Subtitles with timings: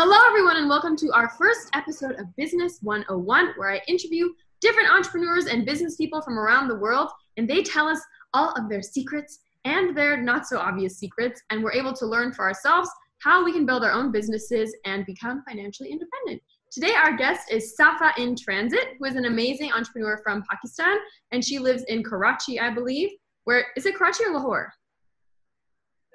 [0.00, 4.28] Hello, everyone, and welcome to our first episode of Business 101, where I interview
[4.60, 8.00] different entrepreneurs and business people from around the world, and they tell us
[8.32, 12.32] all of their secrets and their not so obvious secrets, and we're able to learn
[12.32, 12.88] for ourselves
[13.24, 16.40] how we can build our own businesses and become financially independent.
[16.70, 20.96] Today, our guest is Safa in Transit, who is an amazing entrepreneur from Pakistan,
[21.32, 23.10] and she lives in Karachi, I believe.
[23.46, 24.72] Where is it, Karachi or Lahore?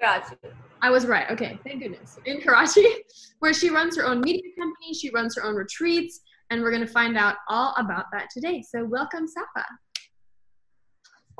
[0.04, 0.36] Karachi.
[0.82, 1.30] I was right.
[1.30, 2.18] Okay, thank goodness.
[2.26, 2.84] In Karachi,
[3.38, 6.20] where she runs her own media company, she runs her own retreats,
[6.50, 8.62] and we're going to find out all about that today.
[8.62, 9.66] So, welcome, Safa.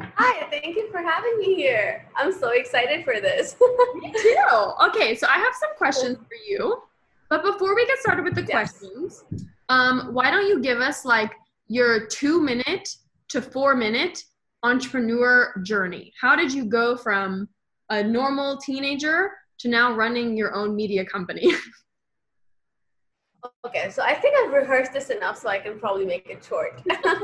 [0.01, 2.09] Hi, thank you for having me here.
[2.17, 3.57] I'm so excited for this.
[3.95, 4.73] me too.
[4.89, 6.83] Okay, so I have some questions for you.
[7.29, 8.79] But before we get started with the yes.
[8.79, 9.25] questions,
[9.69, 11.33] um, why don't you give us like
[11.69, 12.89] your two minute
[13.29, 14.25] to four minute
[14.63, 16.13] entrepreneur journey?
[16.21, 17.49] How did you go from
[17.91, 21.53] a normal teenager to now running your own media company?
[23.67, 26.83] okay, so I think I've rehearsed this enough so I can probably make it short.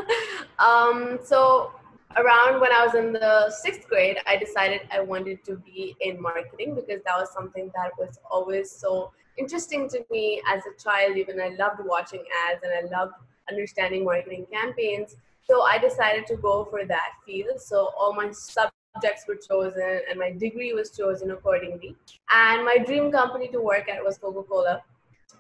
[0.59, 1.73] um, so
[2.17, 6.21] around when I was in the sixth grade, I decided I wanted to be in
[6.21, 11.17] marketing because that was something that was always so interesting to me as a child.
[11.17, 13.15] Even I loved watching ads and I loved
[13.49, 15.17] understanding marketing campaigns.
[15.49, 17.61] So I decided to go for that field.
[17.61, 21.97] So all my sub subjects were chosen and my degree was chosen accordingly.
[22.31, 24.83] And my dream company to work at was Coca Cola.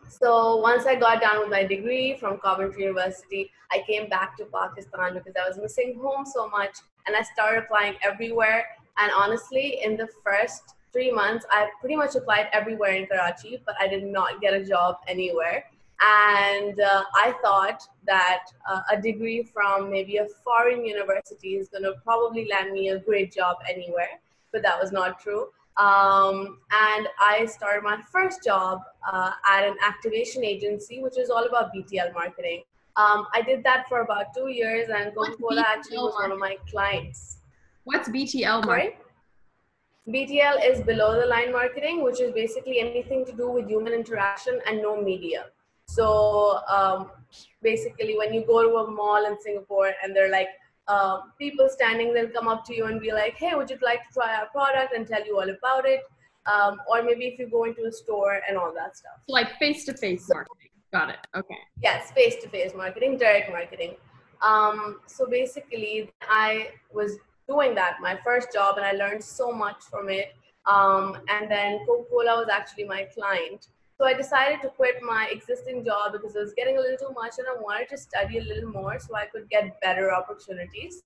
[0.08, 4.46] So once I got done with my degree from Coventry University, I came back to
[4.46, 6.76] Pakistan because I was missing home so much
[7.06, 8.64] and I started applying everywhere.
[8.98, 13.76] And honestly, in the first three months, I pretty much applied everywhere in Karachi, but
[13.80, 15.64] I did not get a job anywhere.
[16.02, 21.84] And uh, I thought that uh, a degree from maybe a foreign university is going
[21.84, 24.20] to probably land me a great job anywhere,
[24.52, 25.48] but that was not true.
[25.76, 31.44] Um, and I started my first job uh, at an activation agency, which is all
[31.44, 32.62] about BTL marketing.
[32.96, 36.38] Um, I did that for about two years, and Coca Cola actually was one of
[36.38, 37.38] my clients.
[37.84, 38.98] What's BTL marketing?
[40.08, 44.60] BTL is below the line marketing, which is basically anything to do with human interaction
[44.66, 45.46] and no media.
[45.94, 47.10] So um,
[47.62, 50.48] basically, when you go to a mall in Singapore and they're like
[50.86, 54.06] uh, people standing, they'll come up to you and be like, "Hey, would you like
[54.08, 56.02] to try our product?" and tell you all about it.
[56.46, 59.18] Um, or maybe if you go into a store and all that stuff.
[59.28, 60.70] Like face to face marketing.
[60.92, 61.18] Got it.
[61.36, 61.58] Okay.
[61.82, 63.94] Yes, face to face marketing, direct marketing.
[64.42, 67.18] Um, so basically, I was
[67.48, 70.34] doing that my first job, and I learned so much from it.
[70.66, 73.68] Um, and then Coca Cola was actually my client.
[74.00, 77.12] So I decided to quit my existing job because it was getting a little too
[77.12, 81.02] much and I wanted to study a little more so I could get better opportunities.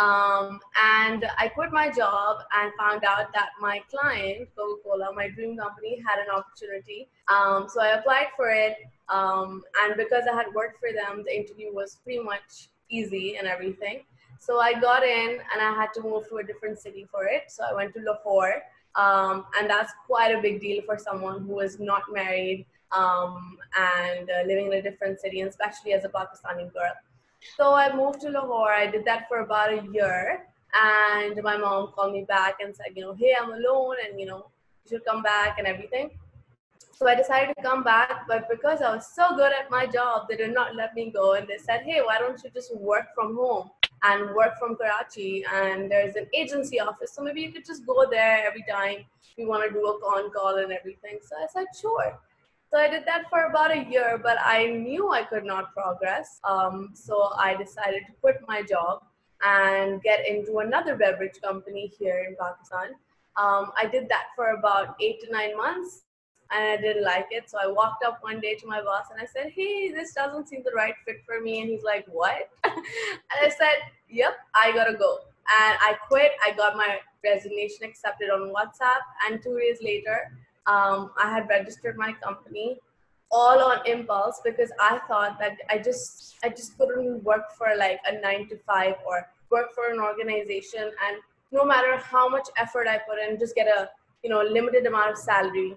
[0.00, 5.28] Um, and I quit my job and found out that my client, Coca Cola, my
[5.28, 7.10] dream company, had an opportunity.
[7.28, 8.76] Um, so I applied for it.
[9.10, 13.46] Um, and because I had worked for them, the interview was pretty much easy and
[13.46, 14.04] everything.
[14.38, 17.50] So I got in and I had to move to a different city for it.
[17.50, 18.62] So I went to Lahore
[18.94, 24.30] um, and that's quite a big deal for someone who is not married um, and
[24.30, 26.92] uh, living in a different city, and especially as a Pakistani girl.
[27.56, 28.72] So I moved to Lahore.
[28.72, 32.92] I did that for about a year, and my mom called me back and said,
[32.94, 34.50] you know, hey, I'm alone, and you know,
[34.84, 36.10] you should come back and everything.
[36.94, 40.26] So I decided to come back, but because I was so good at my job,
[40.28, 43.06] they did not let me go, and they said, hey, why don't you just work
[43.14, 43.70] from home?
[44.02, 47.12] And work from Karachi and there's an agency office.
[47.12, 49.04] So maybe you could just go there every time
[49.36, 51.18] you want to do a con call and everything.
[51.22, 52.18] So I said, sure.
[52.70, 56.40] So I did that for about a year, but I knew I could not progress.
[56.42, 59.02] Um, so I decided to quit my job
[59.44, 62.94] and get into another beverage company here in Pakistan.
[63.36, 66.04] Um, I did that for about eight to nine months
[66.52, 67.50] and I didn't like it.
[67.50, 70.48] So I walked up one day to my boss and I said, Hey, this doesn't
[70.48, 71.60] seem the right fit for me.
[71.60, 72.50] And he's like, What?
[72.64, 72.74] and
[73.40, 73.76] I said,
[74.08, 75.18] Yep, I gotta go.
[75.60, 76.32] And I quit.
[76.44, 79.00] I got my resignation accepted on WhatsApp.
[79.26, 80.30] And two days later,
[80.66, 82.78] um, I had registered my company
[83.30, 87.98] all on impulse because I thought that I just I just couldn't work for like
[88.06, 91.16] a nine to five or work for an organization and
[91.50, 93.90] no matter how much effort I put in, just get a
[94.22, 95.74] you know limited amount of salary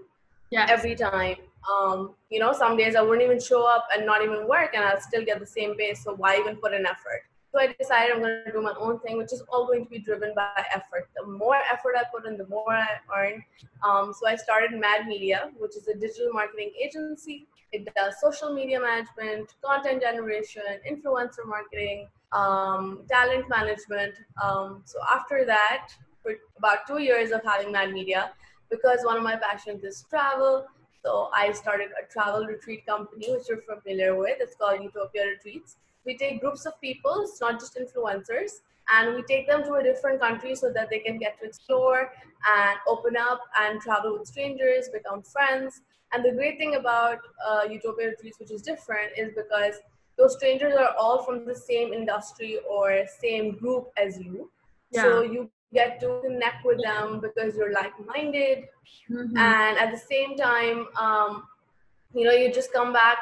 [0.52, 0.70] yes.
[0.70, 1.38] every time.
[1.70, 4.84] Um, you know, some days I wouldn't even show up and not even work, and
[4.84, 5.94] I'll still get the same pay.
[5.96, 7.24] So why even put an effort?
[7.52, 9.90] So I decided I'm going to do my own thing, which is all going to
[9.90, 11.08] be driven by effort.
[11.16, 12.88] The more effort I put in, the more I
[13.18, 13.44] earn.
[13.82, 17.48] Um, so I started Mad Media, which is a digital marketing agency.
[17.72, 24.16] It does social media management, content generation, influencer marketing, um, talent management.
[24.44, 25.88] Um, so after that,
[26.22, 28.32] for about two years of having Mad Media,
[28.70, 30.66] because one of my passions is travel.
[31.04, 34.38] So I started a travel retreat company, which you're familiar with.
[34.40, 35.78] It's called Utopia Retreats.
[36.06, 39.84] We take groups of people, it's not just influencers, and we take them to a
[39.84, 42.12] different country so that they can get to explore
[42.48, 45.82] and open up and travel with strangers, become friends.
[46.12, 49.76] And the great thing about uh, Utopia Retreats, which is different, is because
[50.18, 54.50] those strangers are all from the same industry or same group as you.
[54.92, 55.02] Yeah.
[55.02, 58.66] So you get to connect with them because you're like-minded,
[59.10, 59.38] mm-hmm.
[59.38, 61.44] and at the same time, um,
[62.14, 63.18] you know, you just come back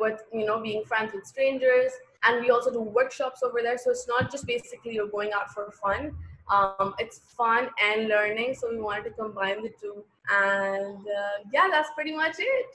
[0.00, 1.92] with you know being friends with strangers.
[2.24, 3.78] And we also do workshops over there.
[3.78, 6.12] So it's not just basically you're going out for fun.
[6.50, 8.54] Um, it's fun and learning.
[8.54, 10.04] So we wanted to combine the two.
[10.30, 12.66] And uh, yeah that's pretty much it.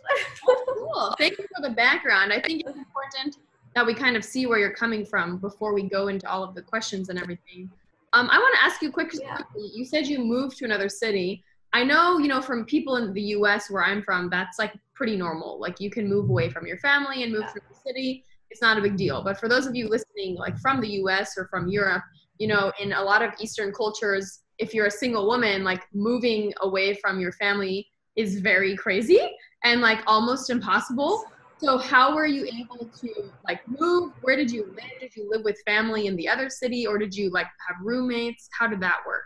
[0.45, 1.15] Cool.
[1.19, 2.31] Thank you for the background.
[2.33, 3.37] I think it's important
[3.75, 6.55] that we kind of see where you're coming from before we go into all of
[6.55, 7.69] the questions and everything
[8.13, 9.37] um, i want to ask you quickly yeah.
[9.55, 11.43] you said you moved to another city
[11.73, 15.15] i know you know from people in the us where i'm from that's like pretty
[15.15, 17.53] normal like you can move away from your family and move yeah.
[17.53, 18.23] to the city
[18.53, 19.23] it's not a big deal.
[19.23, 22.03] But for those of you listening, like from the US or from Europe,
[22.37, 26.53] you know, in a lot of Eastern cultures, if you're a single woman, like moving
[26.61, 29.19] away from your family is very crazy
[29.63, 31.25] and like almost impossible.
[31.63, 34.11] So how were you able to like move?
[34.21, 34.91] Where did you live?
[34.99, 38.49] Did you live with family in the other city or did you like have roommates?
[38.59, 39.23] How did that work?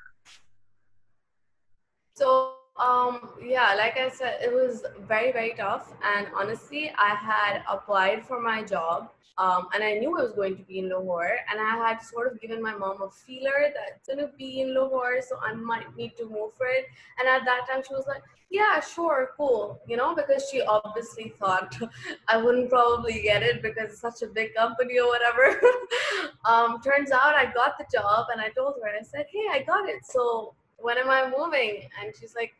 [2.13, 5.93] So um, yeah, like I said, it was very, very tough.
[6.03, 9.09] And honestly, I had applied for my job
[9.39, 11.37] um, and I knew I was going to be in Lahore.
[11.51, 14.61] And I had sort of given my mom a feeler that it's going to be
[14.61, 16.85] in Lahore, so I might need to move for it.
[17.19, 21.33] And at that time, she was like, yeah, sure, cool, you know, because she obviously
[21.37, 21.77] thought
[22.29, 25.59] I wouldn't probably get it because it's such a big company or whatever.
[26.45, 29.47] um, turns out I got the job and I told her, and I said, hey,
[29.51, 30.05] I got it.
[30.05, 31.89] So when am I moving?
[32.01, 32.53] And she's like,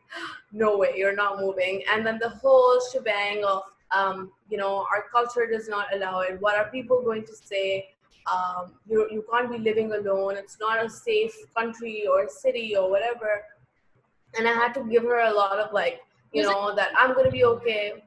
[0.52, 1.82] no way, you're not moving.
[1.92, 6.40] And then the whole shebang of, um, you know, our culture does not allow it.
[6.40, 7.88] What are people going to say?
[8.30, 10.36] Um, you, you can't be living alone.
[10.36, 13.42] It's not a safe country or city or whatever.
[14.36, 16.00] And I had to give her a lot of like,
[16.32, 18.04] you know, that I'm going to be okay.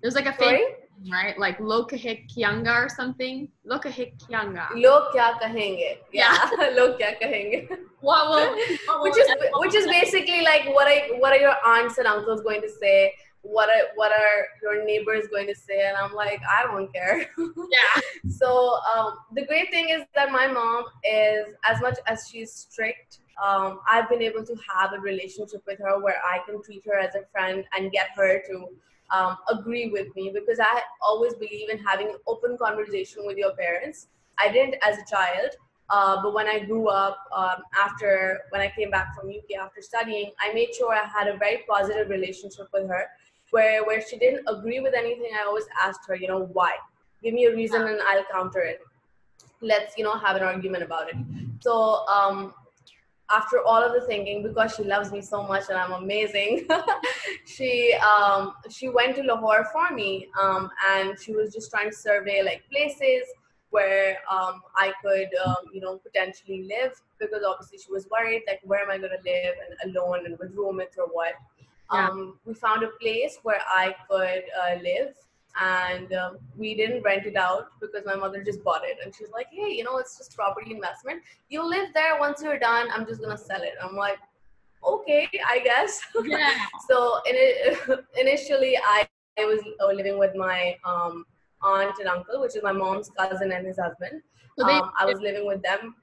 [0.00, 0.64] There's like a Sorry?
[1.08, 1.38] Right?
[1.38, 3.48] Like log kyanga or something.
[3.64, 4.68] Log kyanga.
[4.74, 5.98] Log kya kahenge.
[6.12, 7.68] Yeah, log kya kahenge.
[8.00, 8.56] What will,
[8.86, 12.42] what which is which is basically like what are what are your aunts and uncles
[12.42, 13.12] going to say?
[13.42, 15.86] What are what are your neighbors going to say?
[15.86, 17.26] And I'm like, I don't care.
[17.38, 18.00] Yeah.
[18.28, 23.20] so um, the great thing is that my mom is as much as she's strict.
[23.42, 26.98] Um, I've been able to have a relationship with her where I can treat her
[26.98, 28.68] as a friend and get her to
[29.10, 33.52] um, agree with me because I always believe in having an open conversation with your
[33.54, 34.08] parents.
[34.38, 35.50] I didn't as a child,
[35.90, 39.82] uh, but when I grew up, um, after when I came back from UK after
[39.82, 43.06] studying, I made sure I had a very positive relationship with her,
[43.50, 46.72] where where she didn't agree with anything, I always asked her, you know, why?
[47.22, 48.80] Give me a reason and I'll counter it.
[49.60, 51.16] Let's you know have an argument about it.
[51.60, 52.54] So um,
[53.34, 56.66] after all of the thinking, because she loves me so much and I'm amazing,
[57.44, 61.96] she um, she went to Lahore for me, um, and she was just trying to
[61.96, 63.22] survey like places
[63.70, 68.60] where um, I could um, you know potentially live because obviously she was worried like
[68.64, 71.34] where am I going to live and alone and with roommates or what.
[71.92, 72.08] Yeah.
[72.08, 75.14] Um, we found a place where I could uh, live
[75.58, 78.96] and um, we didn't rent it out because my mother just bought it.
[79.04, 81.22] And she's like hey you know it's just property investment.
[81.48, 82.18] You live there.
[82.18, 83.74] Once you're done i'm just gonna sell it.
[83.82, 84.18] I'm like
[84.84, 86.00] okay i guess.
[86.24, 86.54] Yeah.
[86.88, 89.06] so in it, initially i,
[89.38, 91.24] I was uh, living with my um,
[91.62, 94.22] aunt and uncle which is my mom's cousin and his husband.
[94.58, 95.94] So they, um, i was living with them.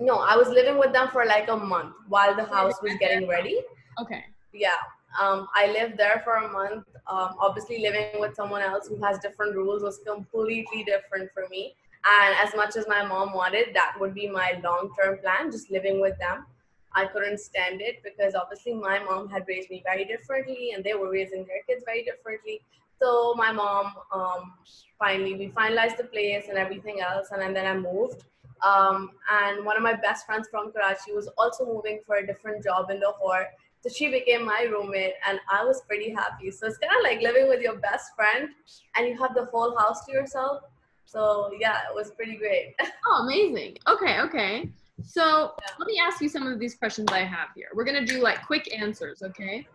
[0.00, 3.28] No i was living with them for like a month while the house was getting
[3.28, 3.60] ready.
[4.00, 4.24] Okay.
[4.52, 4.80] Yeah
[5.20, 6.86] um, I lived there for a month.
[7.06, 11.74] Um, obviously, living with someone else who has different rules was completely different for me.
[12.06, 15.70] And as much as my mom wanted, that would be my long term plan, just
[15.70, 16.46] living with them.
[16.92, 20.94] I couldn't stand it because obviously my mom had raised me very differently and they
[20.94, 22.62] were raising their kids very differently.
[23.02, 24.54] So my mom um,
[24.98, 27.28] finally, we finalized the place and everything else.
[27.32, 28.24] And then I moved.
[28.64, 32.64] Um, and one of my best friends from Karachi was also moving for a different
[32.64, 33.46] job in Lahore
[33.86, 36.50] so she became my roommate, and I was pretty happy.
[36.50, 38.48] So it's kind of like living with your best friend,
[38.96, 40.62] and you have the whole house to yourself.
[41.04, 42.74] So yeah, it was pretty great.
[43.06, 43.78] oh, amazing.
[43.88, 44.70] Okay, okay.
[45.04, 45.74] So yeah.
[45.78, 47.68] let me ask you some of these questions I have here.
[47.74, 49.66] We're gonna do like quick answers, okay?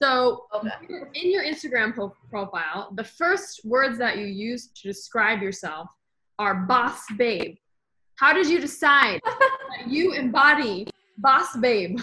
[0.00, 0.70] So okay.
[1.14, 5.88] in your Instagram pro- profile, the first words that you use to describe yourself
[6.38, 7.56] are boss babe.
[8.16, 9.58] How did you decide that
[9.88, 10.86] you embody
[11.18, 11.98] boss babe?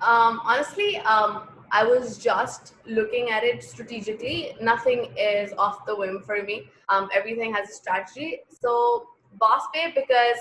[0.00, 4.54] Um, honestly, um, I was just looking at it strategically.
[4.60, 6.68] Nothing is off the whim for me.
[6.88, 8.40] Um, everything has a strategy.
[8.48, 9.08] So
[9.40, 10.36] boss babe, because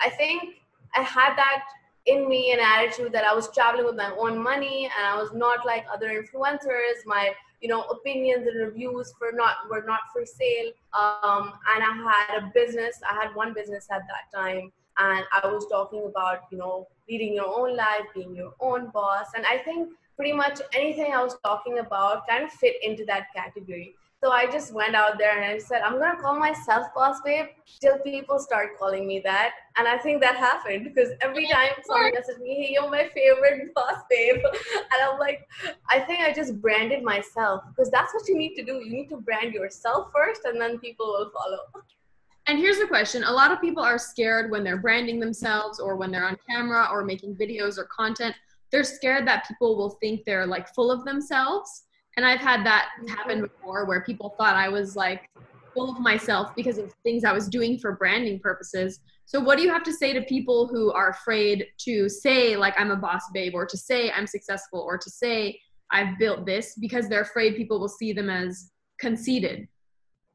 [0.00, 0.56] I think
[0.94, 1.64] I had that
[2.06, 5.32] in me an attitude that I was traveling with my own money and I was
[5.32, 7.06] not like other influencers.
[7.06, 10.72] My you know opinions and reviews for not were not for sale.
[10.92, 13.00] Um, and I had a business.
[13.08, 17.34] I had one business at that time, and I was talking about you know leading
[17.34, 19.26] your own life, being your own boss.
[19.34, 23.26] And I think pretty much anything I was talking about kind of fit into that
[23.34, 23.94] category.
[24.22, 27.46] So I just went out there and I said, I'm gonna call myself boss babe
[27.80, 29.50] till people start calling me that.
[29.76, 33.74] And I think that happened because every time someone messaged me, hey, you're my favorite
[33.74, 34.36] boss babe.
[34.36, 35.48] And I'm like,
[35.90, 38.74] I think I just branded myself because that's what you need to do.
[38.74, 41.84] You need to brand yourself first and then people will follow.
[42.46, 45.96] And here's the question a lot of people are scared when they're branding themselves or
[45.96, 48.34] when they're on camera or making videos or content.
[48.70, 51.84] They're scared that people will think they're like full of themselves
[52.16, 53.08] and I've had that mm-hmm.
[53.08, 55.28] happen before where people thought I was like
[55.74, 59.00] full of myself because of things I was doing for branding purposes.
[59.24, 62.74] So what do you have to say to people who are afraid to say like
[62.78, 65.58] I'm a boss babe or to say I'm successful or to say
[65.90, 69.68] I've built this because they're afraid people will see them as conceited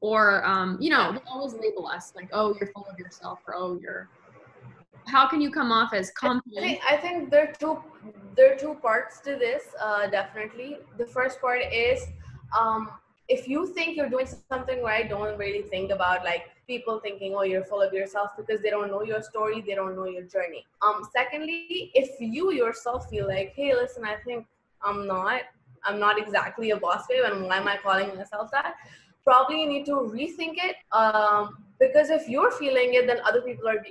[0.01, 3.55] or um, you know they always label us like oh you're full of yourself or
[3.55, 4.09] oh you're
[5.07, 6.57] how can you come off as confident?
[6.57, 7.81] I think, I think there are two
[8.35, 9.63] there are two parts to this.
[9.81, 12.05] Uh, definitely, the first part is
[12.57, 12.89] um,
[13.27, 17.43] if you think you're doing something right, don't really think about like people thinking, oh,
[17.43, 20.65] you're full of yourself because they don't know your story, they don't know your journey.
[20.81, 24.45] Um, secondly, if you yourself feel like, hey, listen, I think
[24.81, 25.41] I'm not,
[25.83, 28.75] I'm not exactly a boss babe, and why am I calling myself that?
[29.29, 30.77] Probably you need to rethink it.
[30.91, 33.83] Um, because if you're feeling it then other people are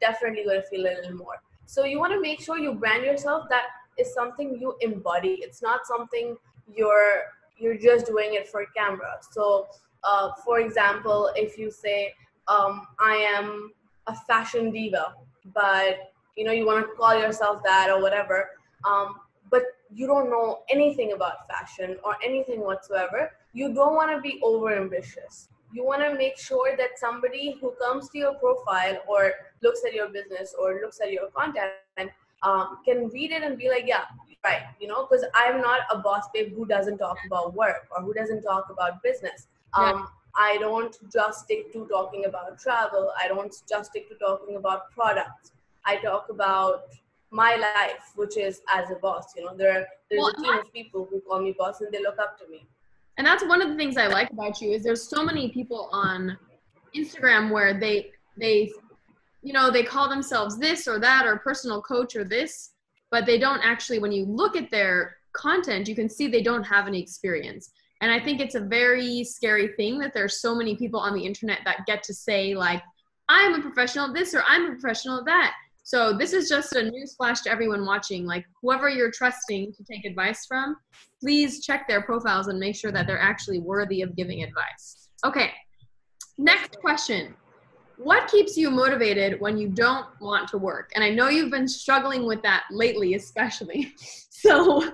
[0.00, 2.74] definitely going to feel it a little more so you want to make sure you
[2.74, 3.64] brand yourself that
[3.98, 6.36] is something you embody it's not something
[6.74, 7.22] you're
[7.58, 9.66] you're just doing it for camera so
[10.04, 12.12] uh, for example if you say
[12.48, 13.72] um, i am
[14.06, 15.14] a fashion diva
[15.54, 18.50] but you know you want to call yourself that or whatever
[18.88, 19.14] um,
[19.50, 24.40] but you don't know anything about fashion or anything whatsoever you don't want to be
[24.42, 29.32] over ambitious you want to make sure that somebody who comes to your profile or
[29.62, 32.10] looks at your business or looks at your content
[32.42, 34.04] um, can read it and be like, yeah,
[34.44, 38.02] right, you know, because I'm not a boss babe who doesn't talk about work or
[38.02, 39.46] who doesn't talk about business.
[39.74, 40.04] Um, yeah.
[40.34, 43.12] I don't just stick to talking about travel.
[43.22, 45.52] I don't just stick to talking about products.
[45.84, 46.84] I talk about
[47.30, 49.34] my life, which is as a boss.
[49.36, 51.92] You know, there are, there's well, a team of people who call me boss and
[51.92, 52.66] they look up to me
[53.18, 55.88] and that's one of the things I like about you is there's so many people
[55.92, 56.38] on
[56.96, 58.72] Instagram where they they
[59.42, 62.70] you know they call themselves this or that or personal coach or this
[63.10, 66.64] but they don't actually when you look at their content you can see they don't
[66.64, 67.70] have any experience.
[68.02, 71.26] And i think it's a very scary thing that there's so many people on the
[71.26, 72.82] internet that get to say like
[73.28, 75.52] i'm a professional at this or i'm a professional at that
[75.90, 78.24] so this is just a news flash to everyone watching.
[78.24, 80.76] Like whoever you're trusting to take advice from,
[81.20, 85.08] please check their profiles and make sure that they're actually worthy of giving advice.
[85.24, 85.50] Okay.
[86.38, 87.34] Next question.
[87.96, 90.92] What keeps you motivated when you don't want to work?
[90.94, 93.92] And I know you've been struggling with that lately, especially.
[94.30, 94.90] So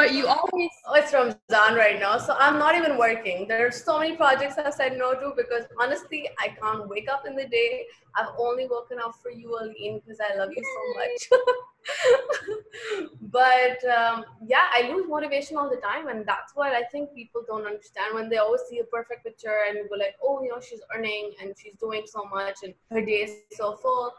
[0.00, 3.46] but you always oh, it's Ramzan right now, so I'm not even working.
[3.46, 7.26] There are so many projects I've said no to because honestly, I can't wake up
[7.26, 7.84] in the day.
[8.14, 11.20] I've only woken up for you, Aline, because I love you so much.
[13.20, 17.42] but um, yeah, I lose motivation all the time, and that's what I think people
[17.46, 20.60] don't understand when they always see a perfect picture and go like, "Oh, you know,
[20.60, 24.14] she's earning and she's doing so much, and her day is so full."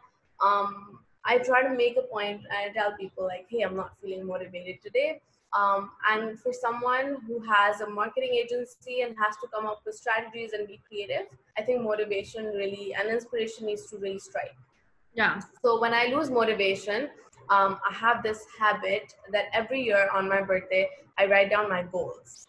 [0.46, 3.98] Um, I try to make a point and I tell people like, "Hey, I'm not
[4.02, 5.22] feeling motivated today."
[5.54, 9.96] Um, and for someone who has a marketing agency and has to come up with
[9.96, 14.56] strategies and be creative, I think motivation really and inspiration needs to really strike.
[15.14, 15.42] Yeah.
[15.64, 17.10] So when I lose motivation,
[17.50, 21.84] um, I have this habit that every year on my birthday, I write down my
[21.84, 22.48] goals.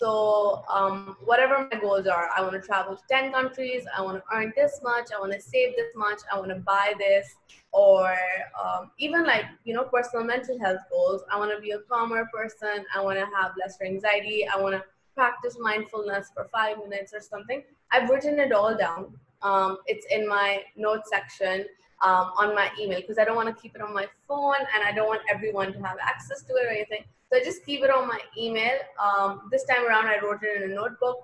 [0.00, 4.18] So, um, whatever my goals are, I want to travel to 10 countries, I want
[4.18, 7.36] to earn this much, I want to save this much, I want to buy this,
[7.72, 8.16] or
[8.60, 11.22] um, even like, you know, personal mental health goals.
[11.30, 14.74] I want to be a calmer person, I want to have lesser anxiety, I want
[14.74, 14.82] to
[15.14, 17.62] practice mindfulness for five minutes or something.
[17.92, 19.16] I've written it all down.
[19.42, 21.66] Um, it's in my notes section
[22.04, 24.80] um, on my email because I don't want to keep it on my phone and
[24.88, 27.04] I don't want everyone to have access to it or anything.
[27.28, 28.76] So I just keep it on my email.
[29.04, 31.18] Um, this time around, I wrote it in a notebook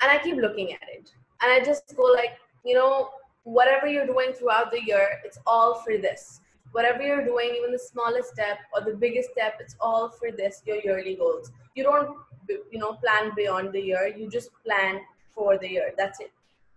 [0.00, 1.06] and I keep looking at it.
[1.40, 3.10] And I just go like, you know,
[3.44, 6.40] whatever you're doing throughout the year, it's all for this.
[6.74, 10.62] whatever you're doing, even the smallest step or the biggest step, it's all for this,
[10.66, 11.52] your yearly goals.
[11.76, 12.16] You don't,
[12.72, 14.12] you know, plan beyond the year.
[14.16, 15.00] You just plan
[15.34, 15.92] for the year.
[15.96, 16.32] That's it.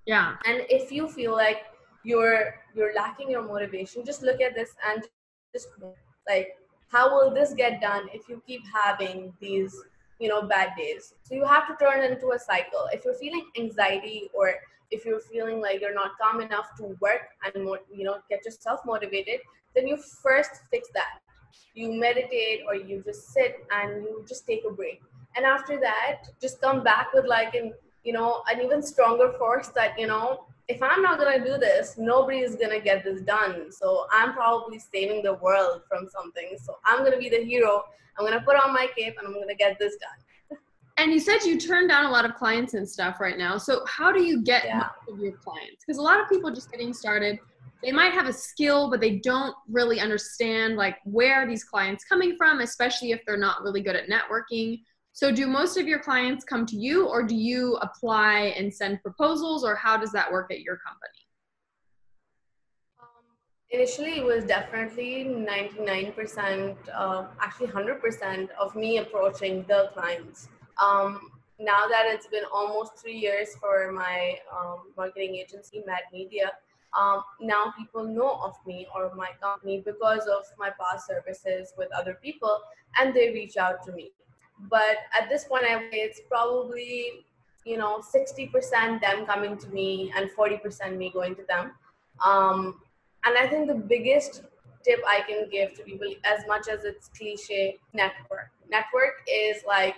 [0.06, 0.36] Yeah.
[0.46, 1.64] And if you feel like
[2.04, 5.04] you're you're lacking your motivation, just look at this and
[5.54, 5.70] just
[6.27, 6.56] like
[6.89, 9.75] how will this get done if you keep having these
[10.20, 11.13] you know bad days?
[11.24, 12.88] So you have to turn it into a cycle.
[12.92, 14.56] If you're feeling anxiety or
[14.89, 18.82] if you're feeling like you're not calm enough to work and you know get yourself
[18.86, 19.39] motivated
[19.77, 21.22] then you first fix that.
[21.75, 25.01] You meditate or you just sit and you just take a break.
[25.36, 27.74] And after that just come back with like an
[28.04, 31.95] you know an even stronger force that you know if i'm not to do this
[31.97, 33.71] nobody is going to get this done.
[33.71, 36.57] So i'm probably saving the world from something.
[36.62, 37.83] So i'm to be the hero.
[38.17, 40.59] I'm to put on my cape and i'm to get this done.
[41.00, 43.59] And you said you turn down a lot of clients and stuff right now.
[43.59, 44.88] So how do you get yeah.
[45.07, 45.86] of your clients?
[45.86, 47.38] Because a lot of people just getting started
[47.83, 52.36] they might have a skill but they don't really understand like where these clients coming
[52.38, 54.81] from especially if they're not really good at networking
[55.17, 59.01] so do most of your clients come to you or do you apply and send
[59.01, 61.21] proposals or how does that work at your company?
[63.01, 63.25] Um,
[63.71, 70.50] initially it was definitely 99% uh, actually 100% of me approaching the clients.
[70.79, 76.51] Um, now that it's been almost three years for my um, marketing agency mad media
[76.95, 81.89] um, now people know of me or my company because of my past services with
[81.97, 82.59] other people
[83.00, 84.12] and they reach out to me
[84.70, 87.26] but at this point i would say it's probably
[87.66, 91.72] you know 60% them coming to me and 40% me going to them.
[92.26, 92.80] Um,
[93.26, 94.44] and i think the biggest
[94.84, 98.52] tip i can give to people as much as it's cliche network.
[98.70, 99.96] Network is like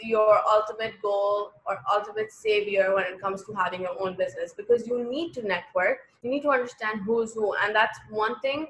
[0.00, 4.86] your ultimate goal or ultimate savior when it comes to having your own business because
[4.86, 5.98] you need to network.
[6.22, 8.68] You need to understand who's who and that's one thing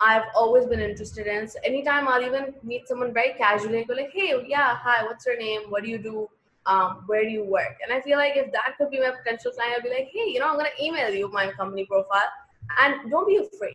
[0.00, 1.48] i've always been interested in.
[1.48, 5.26] So anytime i'll even meet someone very casually and go like hey yeah hi what's
[5.26, 5.62] your name?
[5.68, 6.28] What do you do?
[6.66, 7.76] Um, where do you work?
[7.82, 10.26] And i feel like if that could be my potential client i'd be like hey
[10.30, 12.30] you know i'm to email you my company profile.
[12.82, 13.74] And don't be afraid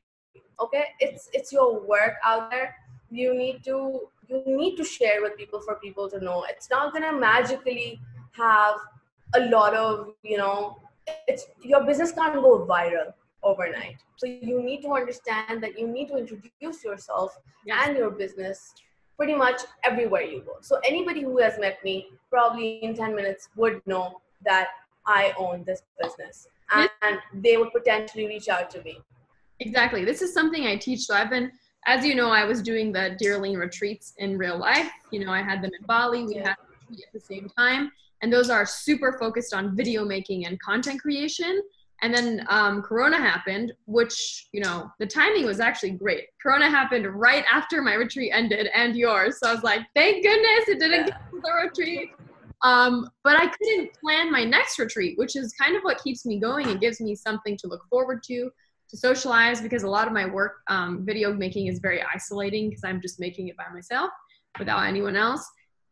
[0.60, 0.86] okay?
[1.00, 2.76] It's it's your work out there.
[3.10, 6.46] You need to you need to share with people for people to know.
[6.50, 8.00] It's not to magically
[8.32, 8.76] have
[9.36, 10.80] a lot of you know
[11.28, 16.08] it's your business can't go viral overnight so you need to understand that you need
[16.08, 17.88] to introduce yourself yes.
[17.88, 18.74] and your business
[19.18, 23.50] pretty much everywhere you go so anybody who has met me probably in 10 minutes
[23.56, 24.70] would know that
[25.06, 29.00] i own this business and, and they would potentially reach out to me
[29.60, 31.52] exactly this is something i teach so i've been
[31.86, 34.90] as you know, I was doing the Dear Aline retreats in real life.
[35.12, 36.26] You know, I had them in Bali.
[36.26, 36.50] We yeah.
[36.50, 36.58] had
[36.92, 41.62] at the same time, and those are super focused on video making and content creation.
[42.06, 46.26] And then um, Corona happened, which you know the timing was actually great.
[46.40, 50.68] Corona happened right after my retreat ended and yours, so I was like, thank goodness
[50.68, 51.18] it didn't yeah.
[51.18, 52.12] get to the retreat.
[52.62, 56.40] Um, but I couldn't plan my next retreat, which is kind of what keeps me
[56.40, 58.52] going and gives me something to look forward to
[58.92, 62.84] to socialize because a lot of my work um, video making is very isolating because
[62.84, 64.12] i'm just making it by myself
[64.60, 65.44] without anyone else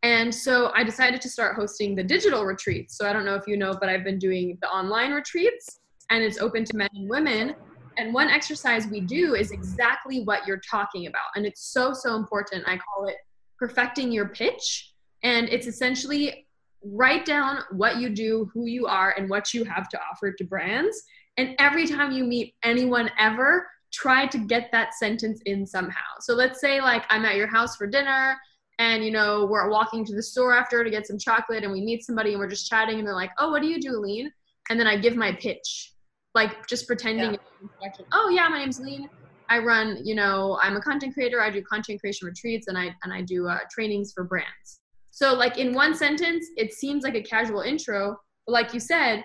[0.04, 3.48] and so i decided to start hosting the digital retreats so i don't know if
[3.48, 7.08] you know but i've been doing the online retreats and it's open to men and
[7.08, 7.54] women
[7.96, 12.16] and one exercise we do is exactly what you're talking about and it's so so
[12.16, 13.16] important i call it
[13.58, 16.46] perfecting your pitch and it's essentially
[16.82, 20.44] write down what you do who you are and what you have to offer to
[20.44, 21.04] brands
[21.36, 26.00] and every time you meet anyone ever, try to get that sentence in somehow.
[26.20, 28.36] So let's say like I'm at your house for dinner
[28.80, 31.80] and you know we're walking to the store after to get some chocolate and we
[31.80, 34.32] meet somebody and we're just chatting and they're like, "Oh, what do you do, Aline?"
[34.68, 35.92] And then I give my pitch.
[36.34, 37.38] Like just pretending
[37.80, 37.90] yeah.
[38.12, 39.08] Oh, yeah, my name's Aline.
[39.48, 41.40] I run, you know, I'm a content creator.
[41.40, 44.80] I do content creation retreats and I and I do uh, trainings for brands.
[45.10, 48.16] So like in one sentence, it seems like a casual intro,
[48.46, 49.22] but like you said,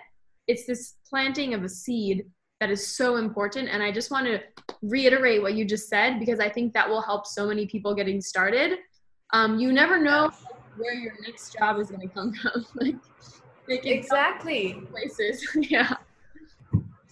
[0.48, 2.26] it's this planting of a seed
[2.60, 3.70] that is so important.
[3.70, 4.40] And I just want to
[4.82, 8.22] reiterate what you just said because I think that will help so many people getting
[8.22, 8.80] started.
[9.32, 10.32] Um, you never know
[10.78, 12.66] where your next job is going to come from.
[12.76, 12.96] like,
[13.68, 15.48] exactly places.
[15.56, 15.96] yeah.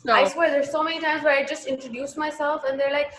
[0.08, 0.14] So.
[0.14, 3.12] I swear, there's so many times where I just introduce myself and they're like,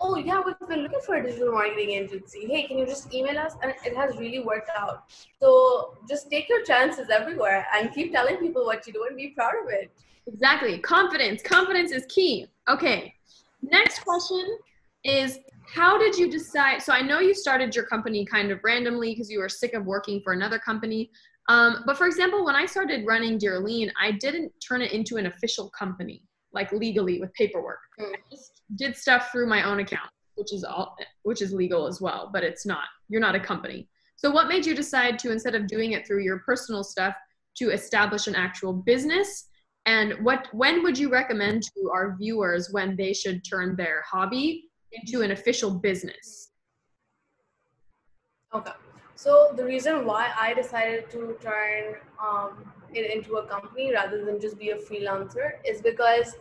[0.00, 2.46] oh yeah we've been looking for a digital marketing agency.
[2.46, 3.54] Hey can you just email us?
[3.62, 5.04] And it has really worked out.
[5.38, 9.28] So just take your chances everywhere and keep telling people what you do and be
[9.36, 9.92] proud of it.
[10.26, 10.78] Exactly.
[10.78, 11.42] Confidence.
[11.42, 12.46] Confidence is key.
[12.70, 13.14] Okay.
[13.60, 14.58] Next question
[15.04, 19.10] is how did you decide so i know you started your company kind of randomly
[19.10, 21.10] because you were sick of working for another company
[21.48, 25.16] um, but for example when i started running Dear Aline i didn't turn it into
[25.16, 26.22] an official company
[26.54, 27.80] like legally with paperwork.
[28.00, 28.14] Mm.
[28.14, 30.08] I just did stuff through my own account.
[30.36, 32.86] which is all which is legal as well, but it's not.
[33.08, 33.88] You're not a company.
[34.16, 37.14] So what made you decide to instead of doing it through your personal stuff
[37.58, 39.48] to establish an actual business?
[39.86, 44.64] And what when would you recommend to our viewers when they should turn their hobby
[44.92, 46.50] into an official business?
[48.52, 48.72] Okay.
[49.24, 54.38] So the reason why I decided to turn um, it into a company rather than
[54.38, 56.36] just be a freelancer is because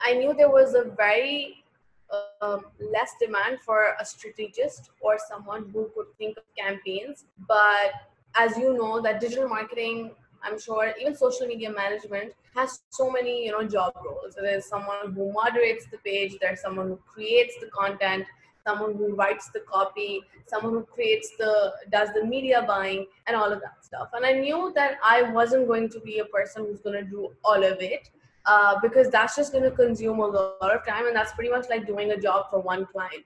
[0.00, 1.62] I knew there was a very
[2.10, 7.26] uh, less demand for a strategist or someone who could think of campaigns.
[7.46, 7.92] But
[8.34, 13.44] as you know, that digital marketing, I'm sure, even social media management has so many
[13.44, 14.36] you know job roles.
[14.40, 16.38] There's someone who moderates the page.
[16.40, 18.24] There's someone who creates the content
[18.66, 23.52] someone who writes the copy, someone who creates the does the media buying and all
[23.52, 24.08] of that stuff.
[24.12, 27.30] And I knew that I wasn't going to be a person who's going to do
[27.44, 28.10] all of it
[28.46, 31.66] uh, because that's just going to consume a lot of time, and that's pretty much
[31.70, 33.24] like doing a job for one client.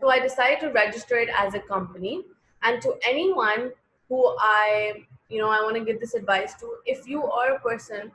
[0.00, 2.22] So I decided to register it as a company,
[2.62, 3.72] and to anyone
[4.08, 7.60] who I you know I want to give this advice to, if you are a
[7.60, 8.10] person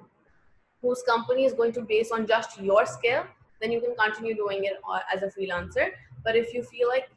[0.81, 3.23] whose company is going to base on just your skill
[3.63, 5.91] then you can continue doing it uh, as a freelancer
[6.23, 7.09] but if you feel like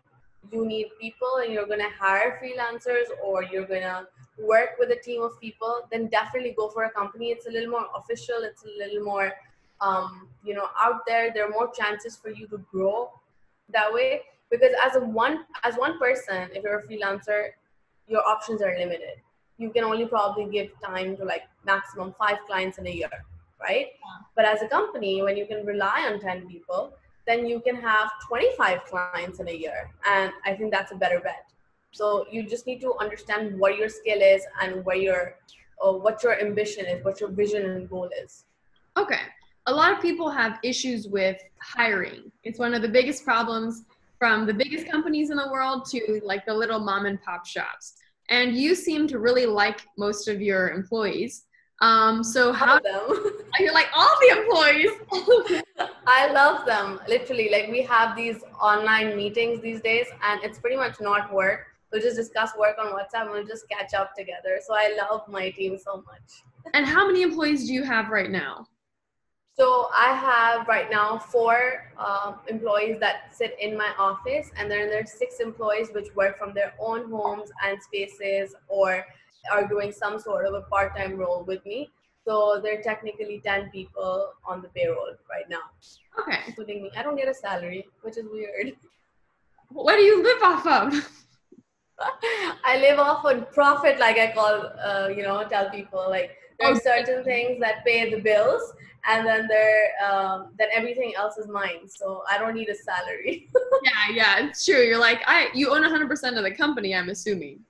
[0.52, 4.06] you need people and you're going to hire freelancers or you're going to
[4.38, 7.30] work with a team of people, then definitely go for a company.
[7.30, 8.36] It's a little more official.
[8.42, 9.32] It's a little more,
[9.80, 11.32] um, you know, out there.
[11.32, 13.10] There are more chances for you to grow
[13.72, 14.22] that way.
[14.50, 17.48] Because as a one as one person, if you're a freelancer,
[18.06, 19.16] your options are limited.
[19.58, 23.10] You can only probably give time to like maximum five clients in a year,
[23.60, 23.86] right?
[23.86, 24.26] Yeah.
[24.36, 26.92] But as a company, when you can rely on ten people,
[27.26, 29.90] then you can have 25 clients in a year.
[30.08, 31.46] And I think that's a better bet.
[31.92, 35.36] So you just need to understand what your skill is and where your,
[35.84, 38.44] uh, what your ambition is, what your vision and goal is.
[38.96, 39.20] Okay.
[39.66, 42.30] A lot of people have issues with hiring.
[42.44, 43.82] It's one of the biggest problems
[44.18, 47.94] from the biggest companies in the world to like the little mom and pop shops.
[48.28, 51.45] And you seem to really like most of your employees.
[51.80, 53.42] Um, so how them?
[53.60, 55.62] you're like all the employees.
[56.06, 57.00] I love them.
[57.06, 61.66] Literally, like we have these online meetings these days, and it's pretty much not work.
[61.92, 64.58] We'll just discuss work on WhatsApp and we'll just catch up together.
[64.66, 66.42] So I love my team so much.
[66.74, 68.66] And how many employees do you have right now?
[69.58, 74.90] So I have right now four uh, employees that sit in my office, and then
[74.90, 79.06] there's six employees which work from their own homes and spaces or
[79.52, 81.90] are doing some sort of a part-time role with me.
[82.26, 85.70] So there are technically 10 people on the payroll right now.
[86.18, 86.40] Okay.
[86.48, 86.90] Including me.
[86.96, 88.72] I don't get a salary, which is weird.
[89.68, 91.08] What do you live off of?
[92.64, 96.72] I live off on profit, like I call, uh, you know, tell people like there
[96.72, 98.72] are certain things that pay the bills,
[99.06, 101.88] and then there, um, then everything else is mine.
[101.88, 103.48] So I don't need a salary.
[103.82, 104.82] yeah, yeah, it's true.
[104.82, 106.94] You're like I, you own 100% of the company.
[106.94, 107.60] I'm assuming.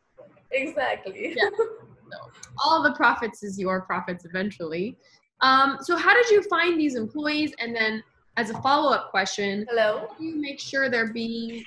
[0.53, 1.35] Exactly.
[1.37, 1.49] Yeah.
[1.59, 2.31] So
[2.65, 4.97] all the profits is your profits eventually.
[5.41, 7.53] Um, so how did you find these employees?
[7.59, 8.03] And then
[8.37, 11.65] as a follow-up question, hello, do you make sure they're being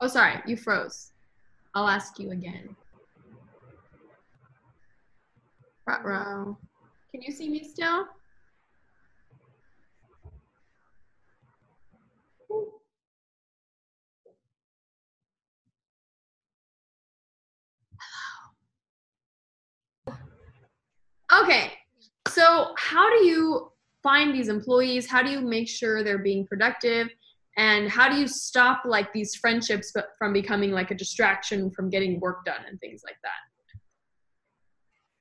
[0.00, 1.12] Oh, sorry, you froze.
[1.74, 2.76] I'll ask you again.
[7.10, 8.06] Can you see me still?
[21.40, 21.72] Okay,
[22.28, 25.08] so how do you find these employees?
[25.08, 27.08] How do you make sure they're being productive?
[27.56, 32.20] And how do you stop like these friendships from becoming like a distraction from getting
[32.20, 33.40] work done and things like that?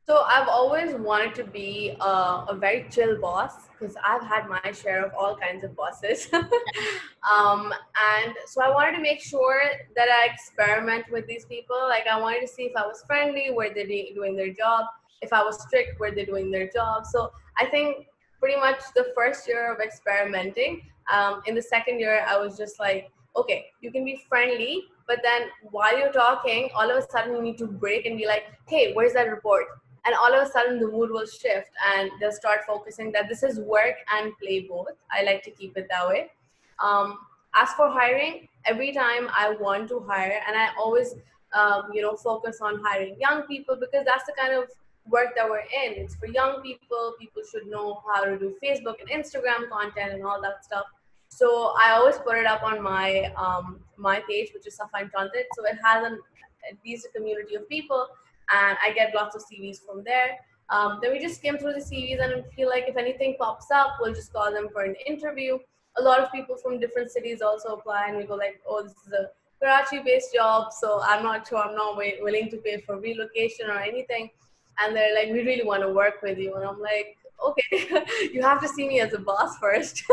[0.07, 4.71] So I've always wanted to be a, a very chill boss because I've had my
[4.73, 6.27] share of all kinds of bosses.
[6.33, 7.73] um,
[8.17, 9.61] and so I wanted to make sure
[9.95, 11.77] that I experiment with these people.
[11.87, 14.85] Like I wanted to see if I was friendly, were they doing their job?
[15.21, 17.05] If I was strict, were they doing their job?
[17.05, 18.07] So I think
[18.39, 20.81] pretty much the first year of experimenting.
[21.11, 25.19] Um, in the second year, I was just like, okay, you can be friendly, but
[25.23, 28.45] then while you're talking, all of a sudden you need to break and be like,
[28.67, 29.65] hey, where's that report?
[30.05, 33.43] And all of a sudden the mood will shift and they'll start focusing that this
[33.43, 34.97] is work and play both.
[35.11, 36.31] I like to keep it that way.
[36.83, 37.19] Um,
[37.53, 41.13] as for hiring, every time I want to hire, and I always,
[41.53, 44.65] um, you know, focus on hiring young people because that's the kind of
[45.11, 45.93] work that we're in.
[46.01, 47.13] It's for young people.
[47.19, 50.85] People should know how to do Facebook and Instagram content and all that stuff.
[51.29, 55.45] So I always put it up on my um, my page, which is Safa Content.
[55.55, 56.19] So it has an,
[56.69, 58.07] at least a community of people,
[58.51, 60.37] and I get lots of CVs from there.
[60.69, 63.97] Um, then we just skim through the CVs and feel like if anything pops up,
[63.99, 65.57] we'll just call them for an interview.
[65.99, 68.93] a lot of people from different cities also apply, and we go like, oh, this
[69.05, 69.23] is a
[69.61, 71.59] Karachi-based job, so I'm not sure.
[71.59, 74.29] I'm not willing to pay for relocation or anything.
[74.79, 78.41] And they're like, we really want to work with you, and I'm like, okay, you
[78.41, 80.03] have to see me as a boss first.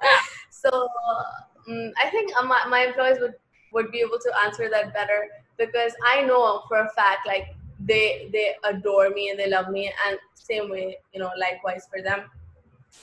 [0.50, 3.34] so um, I think uh, my, my employees would
[3.72, 5.28] would be able to answer that better
[5.58, 9.92] because I know for a fact like they they adore me and they love me
[10.06, 12.22] and same way you know likewise for them.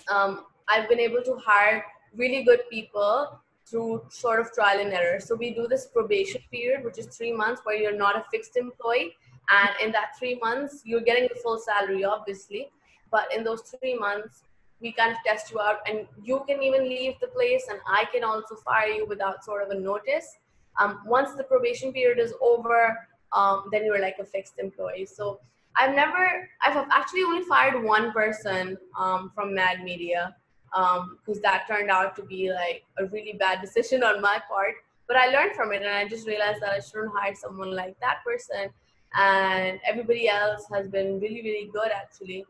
[0.09, 5.19] Um, i've been able to hire really good people through sort of trial and error.
[5.19, 8.57] So we do this probation period which is three months where you're not a fixed
[8.57, 9.15] employee
[9.49, 12.69] and in that three months you're getting the full salary obviously
[13.11, 14.43] but in those three months
[14.81, 18.05] we kind of test you out and you can even leave the place and i
[18.13, 20.37] can also fire you without sort of a notice
[20.79, 22.97] um, once the probation period is over
[23.35, 25.05] um, then you're like a fixed employee.
[25.05, 25.39] So
[25.75, 30.35] I've never, I've actually only fired one person um, from Mad Media
[30.71, 34.75] because um, that turned out to be like a really bad decision on my part.
[35.07, 37.99] But I learned from it and I just realized that I shouldn't hire someone like
[37.99, 38.69] that person.
[39.17, 42.45] And everybody else has been really, really good actually.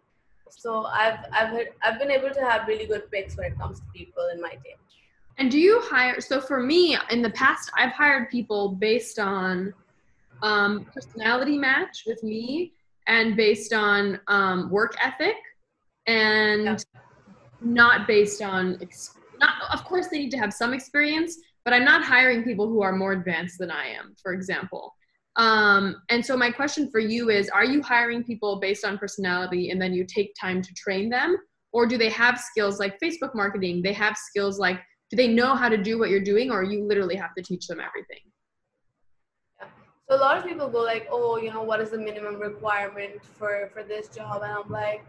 [0.50, 3.86] So I've, I've, I've been able to have really good picks when it comes to
[3.94, 4.78] people in my team.
[5.38, 6.22] And do you hire?
[6.22, 9.74] So for me, in the past, I've hired people based on
[10.42, 12.74] um, personality match with me
[13.08, 15.36] and based on um, work ethic
[16.08, 16.78] and yeah.
[17.62, 18.80] not based on
[19.40, 22.82] not of course they need to have some experience but i'm not hiring people who
[22.82, 24.94] are more advanced than i am for example
[25.38, 29.70] um, and so my question for you is are you hiring people based on personality
[29.70, 31.38] and then you take time to train them
[31.74, 34.80] or do they have skills like facebook marketing they have skills like
[35.12, 37.68] do they know how to do what you're doing or you literally have to teach
[37.68, 38.22] them everything
[40.08, 43.24] so a lot of people go like, oh, you know, what is the minimum requirement
[43.24, 44.44] for for this job?
[44.44, 45.04] And I'm like,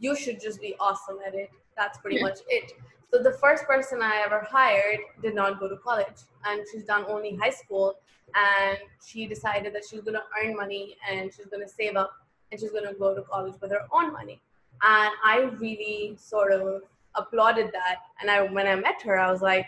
[0.00, 1.50] you should just be awesome at it.
[1.76, 2.24] That's pretty yeah.
[2.24, 2.72] much it.
[3.14, 7.04] So the first person I ever hired did not go to college, and she's done
[7.06, 7.94] only high school.
[8.34, 12.10] And she decided that she's gonna earn money and she's gonna save up
[12.50, 14.42] and she's gonna go to college with her own money.
[14.82, 16.82] And I really sort of
[17.14, 17.98] applauded that.
[18.20, 19.66] And I when I met her, I was like,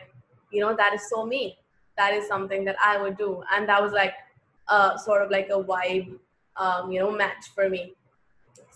[0.50, 1.56] you know, that is so me.
[1.96, 3.44] That is something that I would do.
[3.52, 4.14] And that was like
[4.66, 6.18] uh, sort of like a vibe,
[6.56, 7.94] um, you know, match for me.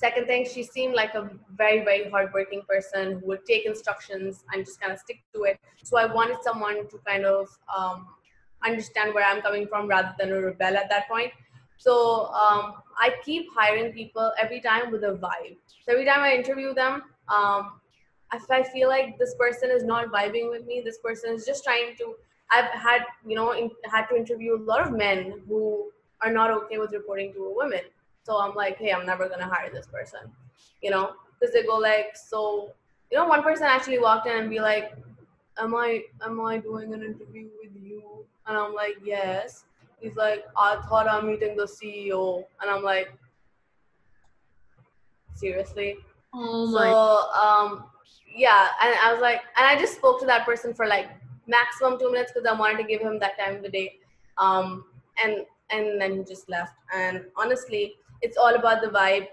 [0.01, 4.65] Second thing, she seemed like a very, very hardworking person who would take instructions and
[4.65, 5.61] just kind of stick to it.
[5.83, 8.07] So I wanted someone to kind of um,
[8.65, 11.33] understand where I'm coming from rather than a rebel at that point.
[11.77, 15.59] So um, I keep hiring people every time with a vibe.
[15.85, 17.81] So every time I interview them, um,
[18.33, 21.63] if I feel like this person is not vibing with me, this person is just
[21.63, 22.15] trying to
[22.51, 26.51] I've had, you know, in, had to interview a lot of men who are not
[26.51, 27.83] okay with reporting to a woman.
[28.23, 30.21] So I'm like, hey, I'm never gonna hire this person,
[30.83, 32.73] you know, because they go like, so,
[33.11, 34.95] you know, one person actually walked in and be like,
[35.59, 38.25] am I, am I doing an interview with you?
[38.47, 39.65] And I'm like, yes.
[40.01, 43.13] He's like, I thought I'm meeting the CEO, and I'm like,
[45.35, 45.97] seriously.
[46.33, 46.91] Oh my.
[46.91, 47.85] So, um,
[48.35, 51.09] yeah, and I was like, and I just spoke to that person for like
[51.47, 53.99] maximum two minutes because I wanted to give him that time of the day.
[54.39, 54.85] Um,
[55.23, 56.75] and and then he just left.
[56.95, 59.29] And honestly, it's all about the vibe.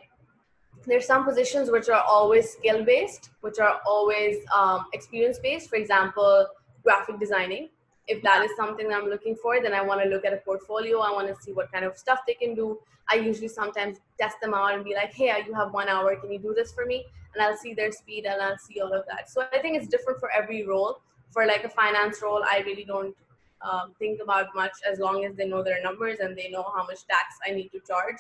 [0.86, 5.69] There's some positions which are always skill based, which are always um, experience based.
[5.69, 6.47] For example,
[6.84, 7.69] graphic designing.
[8.08, 10.38] If that is something that I'm looking for, then I want to look at a
[10.38, 11.00] portfolio.
[11.00, 12.80] I want to see what kind of stuff they can do.
[13.10, 16.15] I usually sometimes test them out and be like, hey, you have one hour.
[16.15, 17.06] Can you do this for me?
[17.34, 19.30] And I'll see their speed and I'll see all of that.
[19.30, 22.84] So I think it's different for every role for like a finance role, I really
[22.84, 23.15] don't
[23.62, 26.86] um, think about much as long as they know their numbers and they know how
[26.86, 28.17] much tax I need to charge.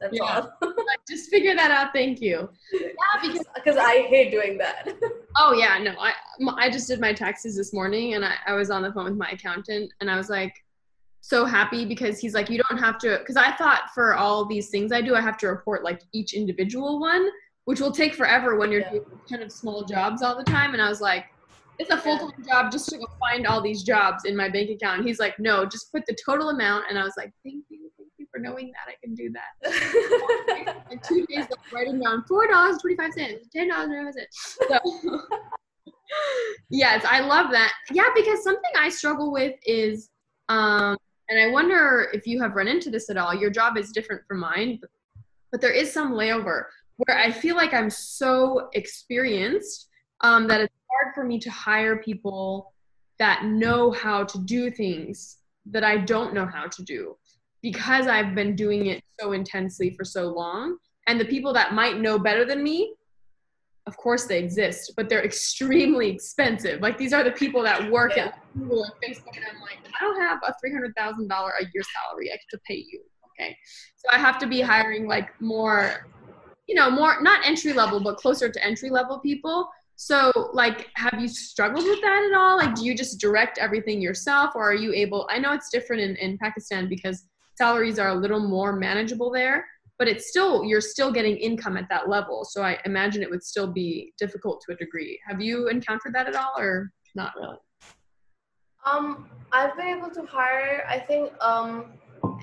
[0.00, 0.46] That's yeah.
[0.62, 0.74] all.
[1.08, 1.92] just figure that out.
[1.92, 2.48] Thank you.
[2.72, 2.88] Yeah,
[3.22, 4.88] because because I hate doing that.
[5.36, 6.12] oh yeah, no, I
[6.56, 9.16] I just did my taxes this morning and I, I was on the phone with
[9.16, 10.54] my accountant and I was like
[11.20, 14.68] so happy because he's like you don't have to because I thought for all these
[14.68, 17.30] things I do I have to report like each individual one
[17.64, 18.90] which will take forever when you're yeah.
[18.90, 21.24] doing kind of small jobs all the time and I was like
[21.78, 24.70] it's a full time job just to go find all these jobs in my bank
[24.70, 25.04] account.
[25.04, 26.84] He's like, no, just put the total amount.
[26.88, 27.90] And I was like, thank you
[28.34, 30.84] for knowing that I can do that.
[30.90, 34.58] and two days writing down four dollars twenty five cents, ten dollars twenty five cents.
[34.68, 35.20] So
[36.70, 37.72] yes, I love that.
[37.92, 40.10] Yeah, because something I struggle with is,
[40.48, 40.96] um,
[41.28, 43.34] and I wonder if you have run into this at all.
[43.34, 44.90] Your job is different from mine, but,
[45.52, 46.64] but there is some layover
[46.96, 49.88] where I feel like I'm so experienced
[50.20, 52.72] um, that it's hard for me to hire people
[53.18, 57.16] that know how to do things that I don't know how to do
[57.64, 60.76] because I've been doing it so intensely for so long.
[61.06, 62.94] And the people that might know better than me
[63.86, 66.80] of course they exist, but they're extremely expensive.
[66.80, 68.26] Like these are the people that work yeah.
[68.26, 71.52] at Google and Facebook, and I'm like, I don't have a three hundred thousand dollar
[71.60, 73.00] a year salary I to pay you.
[73.38, 73.56] Okay,
[73.96, 76.06] so I have to be hiring like more,
[76.66, 79.68] you know, more not entry level, but closer to entry level people.
[79.96, 82.56] So, like, have you struggled with that at all?
[82.56, 85.28] Like, do you just direct everything yourself, or are you able?
[85.30, 87.24] I know it's different in, in Pakistan because
[87.56, 89.64] salaries are a little more manageable there
[89.98, 92.44] but it's still you're still getting income at that level.
[92.44, 95.18] So i imagine it would still be difficult to a degree.
[95.26, 97.58] Have you encountered that at all or not really?
[98.84, 101.92] Um i've been able to hire i think um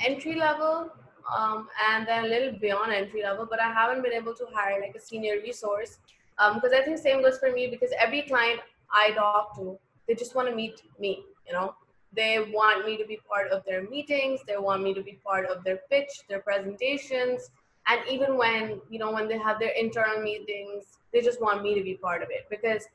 [0.06, 0.90] entry level
[1.38, 4.80] um and then a little beyond entry level but i haven't been able to hire
[4.80, 6.00] like a senior resource
[6.40, 8.60] um because i think same goes for me because every client
[8.94, 11.76] i talk to they just want to meet me you know
[12.14, 14.42] they want me to be part of their meetings.
[14.48, 17.50] They want me to be part of their pitch their presentations.
[17.88, 21.76] And even when you know when they have their internal meetings they just want me
[21.76, 22.88] to be part of it because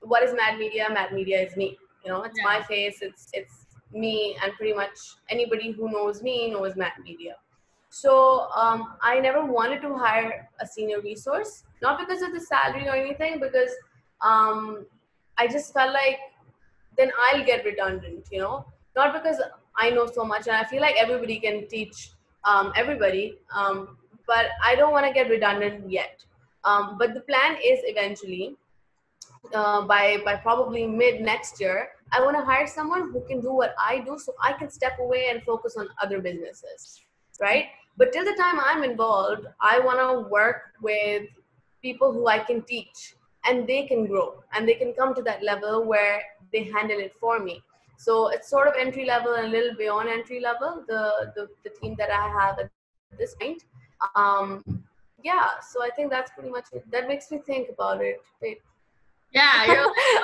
[0.00, 0.86] what is mad media?
[0.92, 2.22] Mad media is me you know?
[2.22, 2.44] It's yeah.
[2.44, 2.98] my face.
[3.02, 4.98] It's it's me and pretty much
[5.30, 7.36] anybody who knows me knows mad media.
[7.90, 12.86] So um, i never wanted to hire a senior resource not because of the salary
[12.86, 13.70] or anything because
[14.20, 14.84] um,
[15.38, 16.18] i just felt like
[16.98, 19.40] then I'll get redundant, you know, not because
[19.76, 22.10] I know so much and I feel like everybody can teach
[22.44, 26.24] um, everybody, um, but I don't want to get redundant yet.
[26.64, 28.56] Um, but the plan is eventually
[29.54, 33.52] uh, by by probably mid next year, I want to hire someone who can do
[33.52, 37.00] what I do, so I can step away and focus on other businesses,
[37.40, 37.66] right?
[37.96, 41.28] But till the time I'm involved, I want to work with
[41.82, 45.42] people who I can teach and they can grow and they can come to that
[45.42, 47.62] level where they handle it for me.
[47.98, 51.70] So it's sort of entry level and a little beyond entry level the the, the
[51.80, 52.70] team that i have at
[53.18, 53.64] this point.
[54.14, 54.84] Um
[55.24, 56.88] yeah so i think that's pretty much it.
[56.90, 58.20] That makes me think about it.
[58.40, 58.58] Wait.
[59.32, 59.78] yeah like,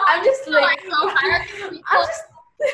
[0.09, 1.43] i'm just like, so i'm
[2.07, 2.23] just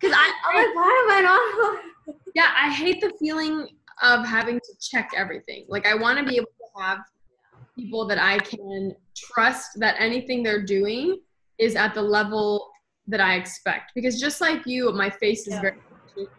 [0.00, 3.68] because I'm like why am i not yeah i hate the feeling
[4.02, 5.66] of having to check everything.
[5.68, 6.98] Like i want to be able to have
[7.76, 11.18] people that i can trust that anything they're doing
[11.58, 12.70] is at the level
[13.06, 13.92] that I expect.
[13.94, 15.60] Because just like you, my face is yeah.
[15.60, 15.76] very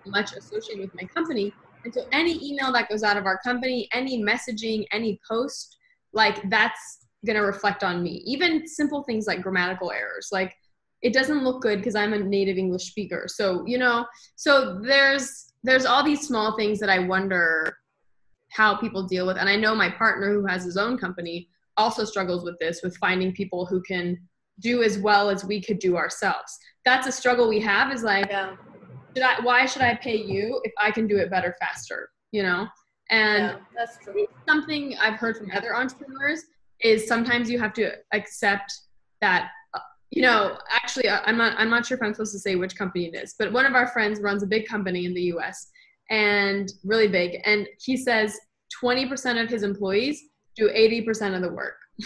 [0.05, 1.53] much associated with my company.
[1.83, 5.77] And so any email that goes out of our company, any messaging, any post,
[6.13, 8.23] like that's going to reflect on me.
[8.25, 10.29] Even simple things like grammatical errors.
[10.31, 10.53] Like
[11.01, 13.25] it doesn't look good because I'm a native English speaker.
[13.27, 17.77] So, you know, so there's there's all these small things that I wonder
[18.51, 19.37] how people deal with.
[19.37, 21.47] And I know my partner who has his own company
[21.77, 24.17] also struggles with this with finding people who can
[24.59, 26.57] do as well as we could do ourselves.
[26.85, 28.55] That's a struggle we have is like, yeah.
[29.15, 32.09] should I, why should I pay you if I can do it better faster?
[32.31, 32.67] You know?
[33.09, 34.25] And yeah, that's true.
[34.47, 36.43] something I've heard from other entrepreneurs
[36.81, 38.73] is sometimes you have to accept
[39.21, 39.49] that
[40.13, 42.75] you know actually uh, i'm not i'm not sure if i'm supposed to say which
[42.75, 45.69] company it is but one of our friends runs a big company in the us
[46.11, 48.37] and really big and he says
[48.83, 50.21] 20% of his employees
[50.55, 51.75] do 80% of the work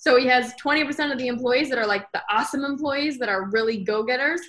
[0.00, 3.50] So he has 20% of the employees that are like the awesome employees that are
[3.50, 4.40] really go getters.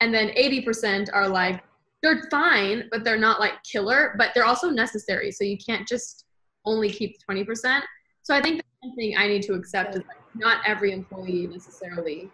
[0.00, 1.62] And then 80% are like,
[2.02, 5.30] they're fine, but they're not like killer, but they're also necessary.
[5.30, 6.24] So you can't just
[6.64, 7.82] only keep 20%.
[8.24, 11.46] So I think the one thing I need to accept is like not every employee
[11.46, 12.28] necessarily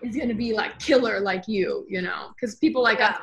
[0.00, 3.10] is going to be like killer like you, you know, because people like yeah.
[3.10, 3.18] us.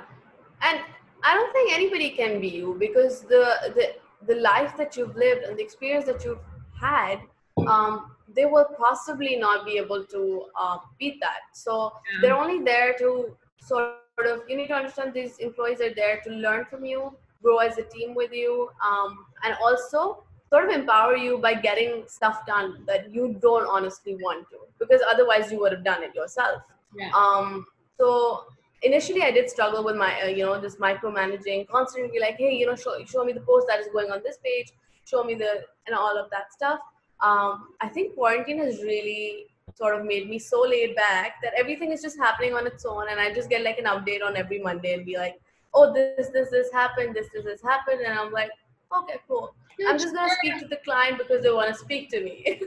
[0.62, 0.80] And
[1.24, 3.96] I don't think anybody can be you because the, the,
[4.28, 6.46] the life that you've lived and the experience that you've
[6.80, 7.22] had
[7.68, 11.42] um, they will possibly not be able to uh, beat that.
[11.54, 12.20] So yeah.
[12.22, 16.30] they're only there to sort of, you need to understand these employees are there to
[16.30, 21.16] learn from you, grow as a team with you, um, and also sort of empower
[21.16, 25.72] you by getting stuff done that you don't honestly want to, because otherwise you would
[25.72, 26.62] have done it yourself.
[26.96, 27.10] Yeah.
[27.16, 27.66] Um,
[27.98, 28.46] so
[28.84, 32.54] initially I did struggle with my, uh, you know, this micromanaging, constantly be like, hey,
[32.54, 34.72] you know, show, show me the post that is going on this page,
[35.06, 36.80] show me the, and all of that stuff
[37.22, 41.92] um, I think quarantine has really sort of made me so laid back that everything
[41.92, 44.60] is just happening on its own, and I just get like an update on every
[44.60, 45.40] Monday and be like,
[45.74, 47.16] "Oh, this, this, this happened.
[47.16, 48.52] This, this, this happened," and I'm like,
[48.98, 49.54] "Okay, cool."
[49.88, 52.62] I'm just gonna speak to the client because they want to speak to me.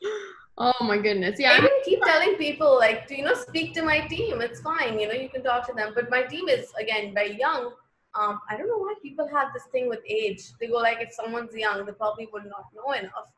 [0.58, 1.38] oh my goodness!
[1.38, 4.40] Yeah, I even keep telling people like, to you know, speak to my team.
[4.40, 4.98] It's fine.
[4.98, 5.92] You know, you can talk to them.
[5.94, 7.72] But my team is again very young.
[8.18, 10.52] Um, I don't know why people have this thing with age.
[10.58, 13.28] They go like, if someone's young, they probably would not know enough.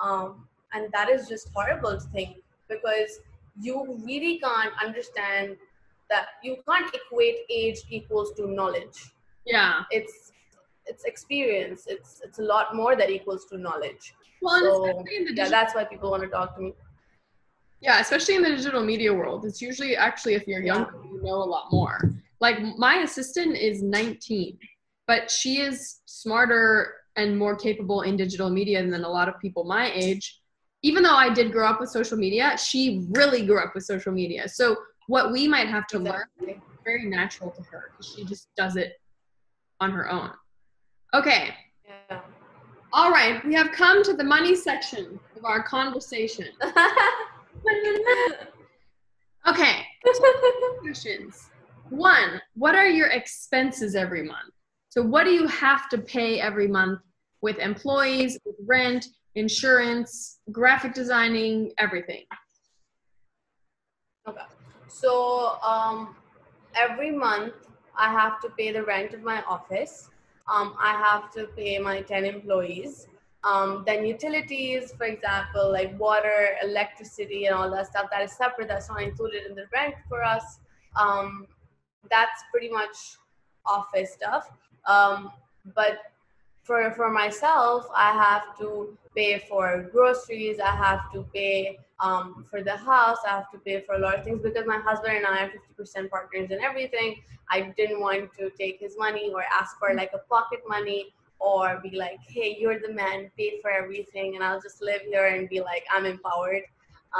[0.00, 2.36] Um, and that is just horrible to think
[2.68, 3.20] because
[3.60, 5.56] you really can't understand
[6.10, 9.12] that you can't equate age equals to knowledge.
[9.46, 9.82] Yeah.
[9.90, 10.32] It's
[10.86, 11.84] it's experience.
[11.86, 14.14] It's it's a lot more that equals to knowledge.
[14.40, 16.74] Well, So, and especially in the Yeah, that's why people want to talk to me.
[17.80, 21.34] yeah, especially in the digital media world, it's usually actually if you're younger, you know
[21.34, 21.98] a lot more.
[22.40, 24.58] Like my assistant is 19,
[25.06, 29.64] but she is smarter and more capable in digital media than a lot of people
[29.64, 30.40] my age.
[30.82, 34.12] Even though I did grow up with social media, she really grew up with social
[34.12, 34.48] media.
[34.48, 34.76] So
[35.08, 38.76] what we might have to learn is very natural to her because she just does
[38.76, 38.92] it
[39.80, 40.30] on her own.
[41.14, 41.54] Okay,
[41.84, 42.20] Yeah.
[42.92, 46.46] all right, we have come to the money section of our conversation.
[49.46, 49.82] Okay,
[50.82, 51.48] questions.
[51.88, 54.52] One, what are your expenses every month?
[54.90, 57.00] So, what do you have to pay every month
[57.40, 62.24] with employees, with rent, insurance, graphic designing, everything?
[64.28, 64.40] Okay.
[64.88, 66.16] So um,
[66.74, 67.54] every month
[67.96, 70.10] I have to pay the rent of my office.
[70.52, 73.06] Um, I have to pay my 10 employees.
[73.44, 78.68] Um, then utilities, for example, like water, electricity, and all that stuff, that is separate.
[78.68, 80.58] That's not included in the rent for us.
[80.96, 81.46] Um,
[82.10, 82.96] that's pretty much
[83.64, 84.50] office stuff.
[84.86, 85.30] Um,
[85.74, 85.98] but
[86.68, 90.60] for for myself, I have to pay for groceries.
[90.60, 93.20] I have to pay um, for the house.
[93.26, 95.50] I have to pay for a lot of things because my husband and I are
[95.50, 97.22] 50% partners in everything.
[97.50, 101.06] I didn't want to take his money or ask for like a pocket money
[101.40, 105.26] or be like, hey, you're the man, pay for everything, and I'll just live here
[105.26, 106.64] and be like, I'm empowered.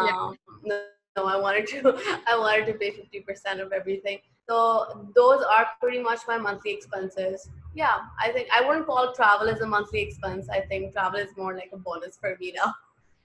[0.05, 0.17] Yeah.
[0.17, 0.83] Um, no,
[1.17, 1.81] no, I wanted to,
[2.33, 4.19] I wanted to pay 50% of everything.
[4.49, 7.51] So those are pretty much my monthly expenses.
[7.79, 10.49] Yeah, I think I wouldn't call travel as a monthly expense.
[10.51, 12.75] I think travel is more like a bonus for me now.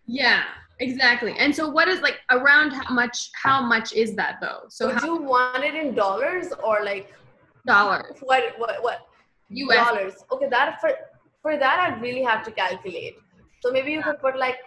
[0.05, 0.43] Yeah,
[0.79, 1.33] exactly.
[1.39, 3.31] And so, what is like around how much?
[3.33, 4.65] How much is that though?
[4.69, 7.11] So, Would how you want it in dollars or like
[7.65, 8.17] dollars?
[8.21, 8.43] what?
[8.59, 8.83] What?
[8.83, 9.07] What?
[9.49, 9.87] US.
[9.87, 10.13] Dollars.
[10.31, 10.91] Okay, that for
[11.41, 13.15] for that I'd really have to calculate.
[13.61, 14.57] So maybe you could put like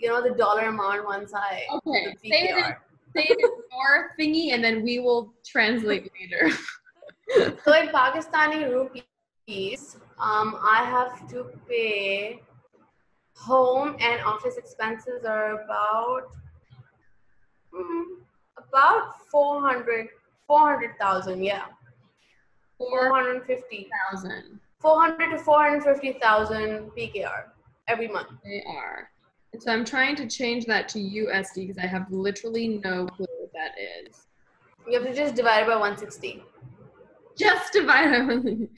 [0.00, 2.74] you know the dollar amount once I Okay, say it in,
[3.14, 6.50] say it in your thingy, and then we will translate later.
[7.64, 8.60] So in Pakistani
[9.46, 12.40] rupees, um, I have to pay
[13.34, 16.30] home and office expenses are about
[17.74, 18.04] mm,
[18.56, 20.08] about 400
[20.46, 21.64] 400,000 yeah
[22.78, 24.60] 450 thousand.
[24.80, 27.44] 400 to 450,000 PKR
[27.88, 29.10] every month They are.
[29.52, 33.26] And so I'm trying to change that to USD because I have literally no clue
[33.40, 33.72] what that
[34.06, 34.26] is.
[34.86, 36.42] you have to just divide it by 160
[37.38, 38.12] Just divide
[38.44, 38.70] it.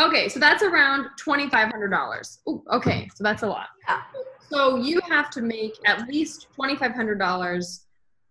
[0.00, 2.40] Okay, so that's around twenty five hundred dollars.
[2.72, 3.68] Okay, so that's a lot.
[3.86, 4.02] Yeah.
[4.50, 7.86] So you have to make at least twenty five hundred dollars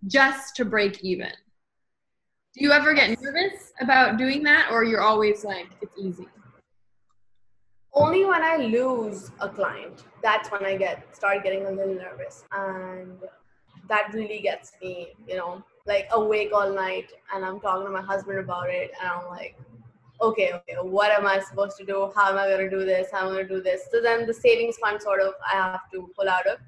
[0.07, 1.31] just to break even.
[2.53, 6.27] Do you ever get nervous about doing that, or you're always like it's easy?
[7.93, 12.43] only when I lose a client, that's when I get start getting a little nervous,
[12.51, 13.17] and
[13.87, 18.01] that really gets me, you know, like awake all night, and I'm talking to my
[18.01, 19.57] husband about it, and I'm like,
[20.21, 22.11] okay, okay, what am I supposed to do?
[22.15, 23.09] How am I gonna do this?
[23.11, 23.81] How am I gonna do this?
[23.91, 26.59] So then the savings fund sort of I have to pull out of,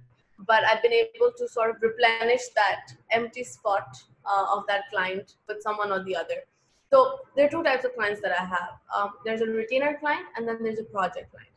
[0.47, 5.35] but I've been able to sort of replenish that empty spot uh, of that client
[5.47, 6.43] with someone or the other.
[6.91, 8.79] So there are two types of clients that I have.
[8.95, 11.49] Um, there's a retainer client and then there's a project client.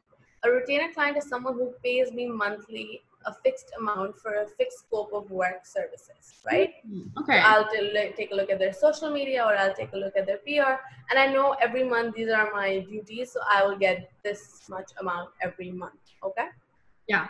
[0.45, 4.81] A retainer client is someone who pays me monthly a fixed amount for a fixed
[4.81, 6.73] scope of work services, right?
[7.21, 7.39] Okay.
[7.39, 10.27] I'll t- take a look at their social media or I'll take a look at
[10.27, 10.75] their PR.
[11.11, 14.91] And I know every month these are my duties, so I will get this much
[15.01, 16.01] amount every month.
[16.25, 16.49] Okay?
[17.07, 17.27] Yeah.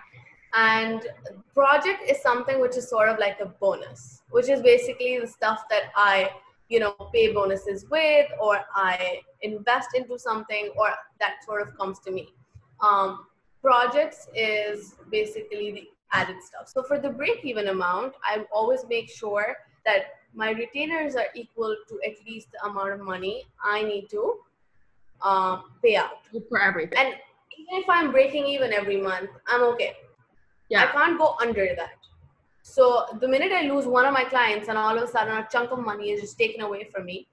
[0.55, 1.07] And
[1.55, 5.65] project is something which is sort of like a bonus, which is basically the stuff
[5.71, 6.31] that I,
[6.69, 10.91] you know, pay bonuses with or I invest into something or
[11.21, 12.29] that sort of comes to me.
[12.81, 13.27] Um,
[13.63, 16.69] projects is basically the added stuff.
[16.69, 20.03] So for the break even amount, I always make sure that
[20.35, 24.37] my retainers are equal to at least the amount of money I need to
[25.23, 26.27] um, pay out.
[26.49, 26.99] For everything.
[26.99, 27.15] And
[27.59, 29.97] even if I'm breaking even every month, I'm okay.
[30.69, 30.85] Yeah.
[30.85, 31.97] I can't go under that.
[32.63, 35.49] So the minute I lose one of my clients and all of a sudden a
[35.51, 37.27] chunk of money is just taken away from me,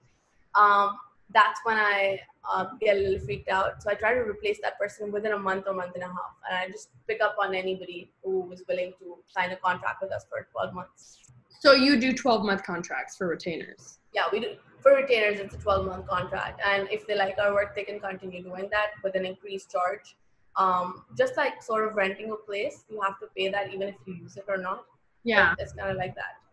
[0.56, 0.98] um,
[1.34, 2.22] that's when I
[2.52, 3.82] uh, get a little freaked out.
[3.82, 6.36] So I try to replace that person within a month or month and a half.
[6.50, 10.12] And I just pick up on anybody who is willing to sign a contract with
[10.12, 11.20] us for 12 months.
[11.60, 14.00] So you do 12 month contracts for retainers.
[14.14, 14.56] Yeah, we do.
[14.82, 16.62] For retainers, it's a 12 month contract.
[16.66, 20.16] And if they like our work, they can continue doing that with an increased charge.
[20.58, 23.96] Um, just like sort of renting a place, you have to pay that even if
[24.06, 24.86] you use it or not.
[25.24, 25.54] Yeah.
[25.60, 26.45] It's kind of like that.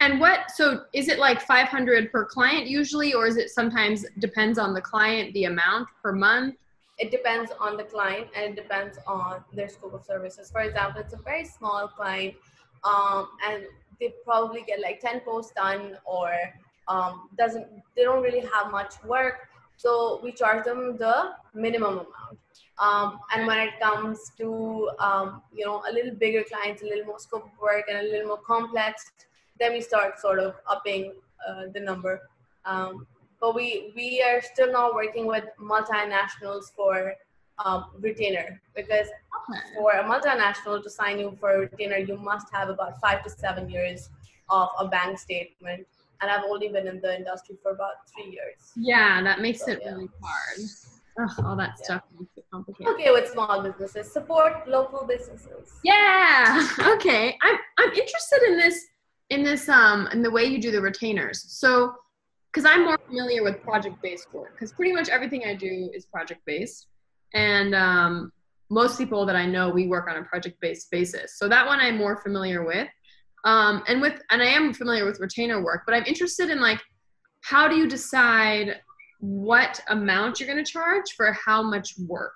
[0.00, 4.58] And what, so is it like 500 per client usually, or is it sometimes depends
[4.58, 6.56] on the client, the amount per month?
[6.98, 10.50] it depends on the client and it depends on their scope of services.
[10.50, 12.34] For example, it's a very small client
[12.84, 13.64] um, and
[14.00, 16.32] they probably get like 10 posts done or
[16.88, 17.66] um, doesn't
[17.96, 22.38] they don't really have much work so we charge them the minimum amount
[22.78, 27.04] um, and when it comes to um, you know a little bigger clients a little
[27.04, 29.10] more scope of work and a little more complex
[29.58, 31.12] then we start sort of upping
[31.46, 32.22] uh, the number
[32.64, 33.06] um,
[33.40, 37.14] but we we are still not working with multinationals for
[37.64, 39.08] um, retainer because
[39.74, 43.30] for a multinational to sign you for a retainer you must have about five to
[43.30, 44.10] seven years
[44.48, 45.86] of a bank statement
[46.20, 48.72] and I've only been in the industry for about three years.
[48.76, 49.92] Yeah, that makes so, it yeah.
[49.92, 50.68] really hard.
[51.18, 52.92] Ugh, all that stuff makes it complicated.
[52.94, 55.72] Okay, with small businesses, support local businesses.
[55.82, 56.66] Yeah.
[56.96, 57.36] Okay.
[57.42, 58.86] I'm I'm interested in this
[59.30, 61.44] in this um in the way you do the retainers.
[61.48, 61.94] So,
[62.52, 66.06] because I'm more familiar with project based work, because pretty much everything I do is
[66.06, 66.88] project based,
[67.34, 68.32] and um,
[68.70, 71.38] most people that I know we work on a project based basis.
[71.38, 72.88] So that one I'm more familiar with.
[73.44, 76.80] Um, and with and I am familiar with retainer work, but I'm interested in like
[77.42, 78.80] how do you decide
[79.20, 82.34] what amount you're going to charge for how much work?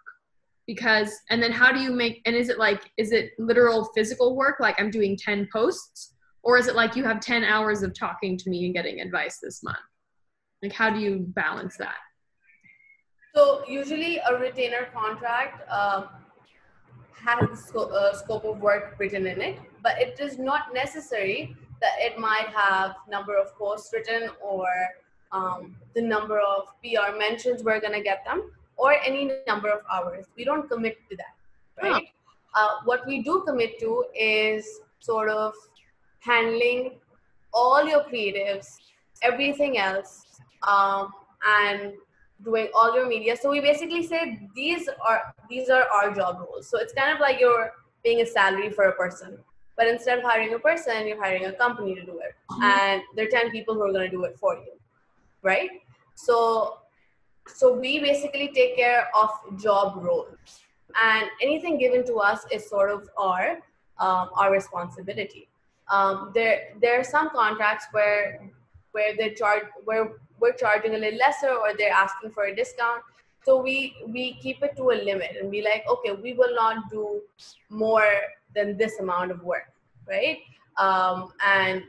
[0.67, 4.37] Because and then how do you make and is it like is it literal physical
[4.37, 7.95] work like I'm doing 10 posts or is it like you have 10 hours of
[7.99, 9.79] talking to me and getting advice this month?
[10.63, 11.97] Like how do you balance that?
[13.35, 16.07] So usually a retainer contract uh,
[17.25, 21.93] has scope, uh, scope of work written in it, but it is not necessary that
[21.99, 24.67] it might have number of posts written or
[25.33, 30.27] um, the number of PR mentions we're gonna get them or any number of hours.
[30.37, 32.09] We don't commit to that, right?
[32.55, 35.55] Uh, what we do commit to is sort of
[36.21, 36.99] handling
[37.53, 38.77] all your creatives,
[39.23, 40.27] everything else,
[40.67, 41.13] um,
[41.47, 41.95] and
[42.45, 43.37] doing all your media.
[43.37, 46.69] So we basically say these are these are our job roles.
[46.69, 47.73] So it's kind of like you're
[48.05, 49.39] paying a salary for a person.
[49.77, 52.35] But instead of hiring a person, you're hiring a company to do it.
[52.51, 52.63] Mm-hmm.
[52.63, 54.73] And there are 10 people who are going to do it for you.
[55.43, 55.71] Right?
[56.15, 56.79] So
[57.47, 60.61] so we basically take care of job roles.
[61.01, 63.59] And anything given to us is sort of our
[63.99, 65.50] um, our responsibility.
[65.91, 68.51] Um, there there are some contracts where
[68.93, 73.03] where they charge where we're charging a little lesser or they're asking for a discount.
[73.45, 76.91] So we we keep it to a limit and be like okay we will not
[76.91, 77.21] do
[77.69, 78.09] more
[78.55, 79.73] than this amount of work
[80.11, 80.39] right?
[80.77, 81.83] Um, and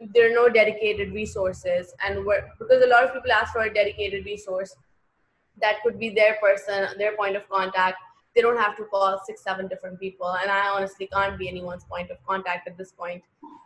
[0.00, 3.72] there are no dedicated resources and we're because a lot of people ask for a
[3.72, 4.74] dedicated resource
[5.60, 7.98] that could be their person their point of contact
[8.34, 11.84] they don't have to call six seven different people and i honestly can't be anyone's
[11.84, 13.22] point of contact at this point.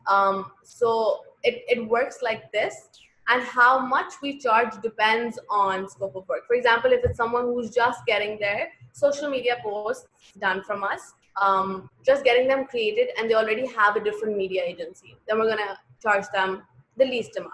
[0.07, 2.89] Um, so it, it works like this
[3.29, 6.47] and how much we charge depends on scope of work.
[6.47, 10.09] For example if it's someone who's just getting their social media posts
[10.39, 14.63] done from us um, just getting them created and they already have a different media
[14.65, 16.63] agency then we're to charge them
[16.97, 17.53] the least amount.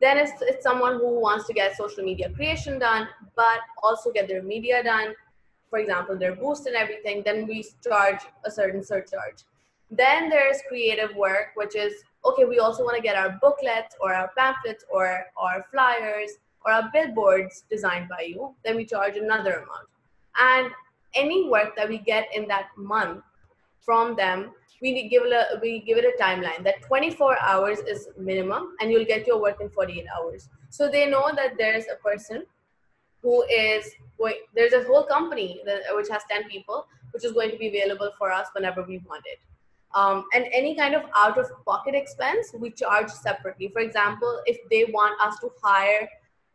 [0.00, 4.28] Then it's, it's someone who wants to get social media creation done but also get
[4.28, 5.14] their media done
[5.74, 7.58] for example their boost and everything then we
[7.88, 9.44] charge a certain surcharge
[9.90, 14.14] then there's creative work which is okay, we also want to get our booklets or
[14.14, 16.32] our pamphlets or our flyers
[16.64, 19.88] or our billboards designed by you, then we charge another amount.
[20.38, 20.70] And
[21.14, 23.22] any work that we get in that month
[23.80, 28.74] from them, we give a we give it a timeline that 24 hours is minimum,
[28.80, 30.48] and you'll get your work in 48 hours.
[30.70, 32.44] So they know that there's a person
[33.24, 34.36] who is going.
[34.54, 38.10] There's a whole company that, which has 10 people, which is going to be available
[38.16, 39.38] for us whenever we want it.
[39.94, 44.58] Um, and any kind of out of pocket expense we charge separately for example if
[44.68, 46.08] they want us to hire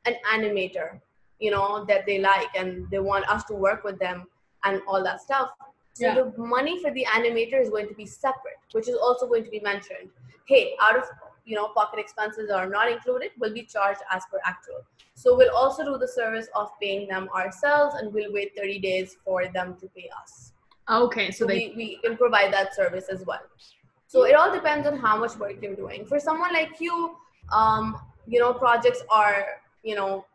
[0.06, 1.00] an animator
[1.40, 4.28] you know that they like and they want us to work with them
[4.66, 5.52] and all that stuff
[5.94, 6.16] so yeah.
[6.16, 9.50] the money for the animator is going to be separate which is also going to
[9.50, 10.10] be mentioned
[10.46, 11.06] hey out of
[11.50, 14.86] you know pocket expenses are not included will be charged as per actual
[15.24, 19.18] so we'll also do the service of paying them ourselves and we'll wait 30 days
[19.26, 20.54] for them to pay us
[20.90, 21.74] Okay, so, so they...
[21.76, 23.42] we, we can provide that service as well.
[24.08, 26.06] So it all depends on how much work you're doing.
[26.06, 27.16] For someone like you,
[27.52, 27.96] um,
[28.28, 29.46] you know, projects are,
[29.84, 30.26] you know,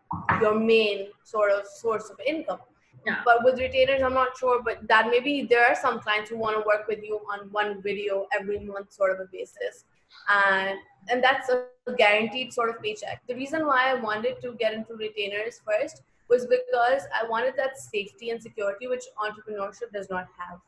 [0.40, 2.60] your main sort of source of income.
[3.04, 3.20] Yeah.
[3.24, 6.56] But with retainers, I'm not sure, but that maybe there are some clients who want
[6.56, 9.84] to work with you on one video every month sort of a basis.
[10.28, 10.78] And
[11.10, 11.66] and that's a
[11.98, 13.22] guaranteed sort of paycheck.
[13.28, 17.76] The reason why I wanted to get into retainers first was because I wanted that
[17.78, 20.60] safety and security which entrepreneurship does not have.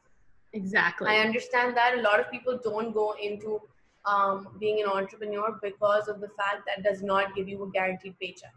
[0.52, 1.08] Exactly.
[1.08, 3.60] I understand that a lot of people don't go into
[4.04, 8.14] um, being an entrepreneur because of the fact that does not give you a guaranteed
[8.20, 8.54] paycheck.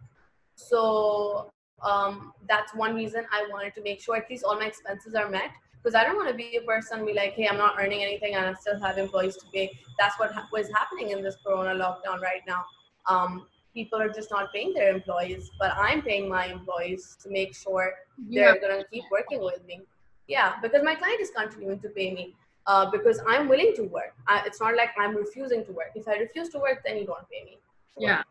[0.55, 5.15] So um, that's one reason I wanted to make sure at least all my expenses
[5.15, 5.51] are met
[5.82, 8.36] because I don't want to be a person be like, hey, I'm not earning anything
[8.36, 9.71] and I still have employees to pay.
[9.97, 12.65] That's what ha- was happening in this Corona lockdown right now.
[13.05, 17.55] Um, people are just not paying their employees, but I'm paying my employees to make
[17.55, 19.82] sure they're going to keep working with me.
[20.27, 22.36] Yeah, because my client is continuing to pay me
[22.67, 24.13] uh, because I'm willing to work.
[24.27, 25.91] I, it's not like I'm refusing to work.
[25.95, 27.57] If I refuse to work, then you don't pay me.
[27.97, 28.23] Yeah.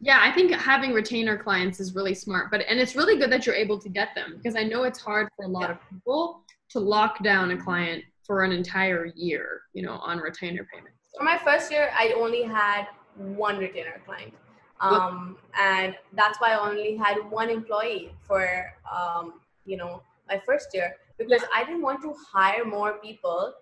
[0.00, 3.46] Yeah, I think having retainer clients is really smart, but and it's really good that
[3.46, 5.70] you're able to get them because I know it's hard for a lot yeah.
[5.72, 10.66] of people to lock down a client for an entire year, you know, on retainer
[10.72, 10.98] payments.
[11.16, 14.34] For my first year, I only had one retainer client.
[14.80, 20.74] Um, and that's why I only had one employee for, um, you know, my first
[20.74, 21.42] year because.
[21.54, 23.54] I didn't want to hire more people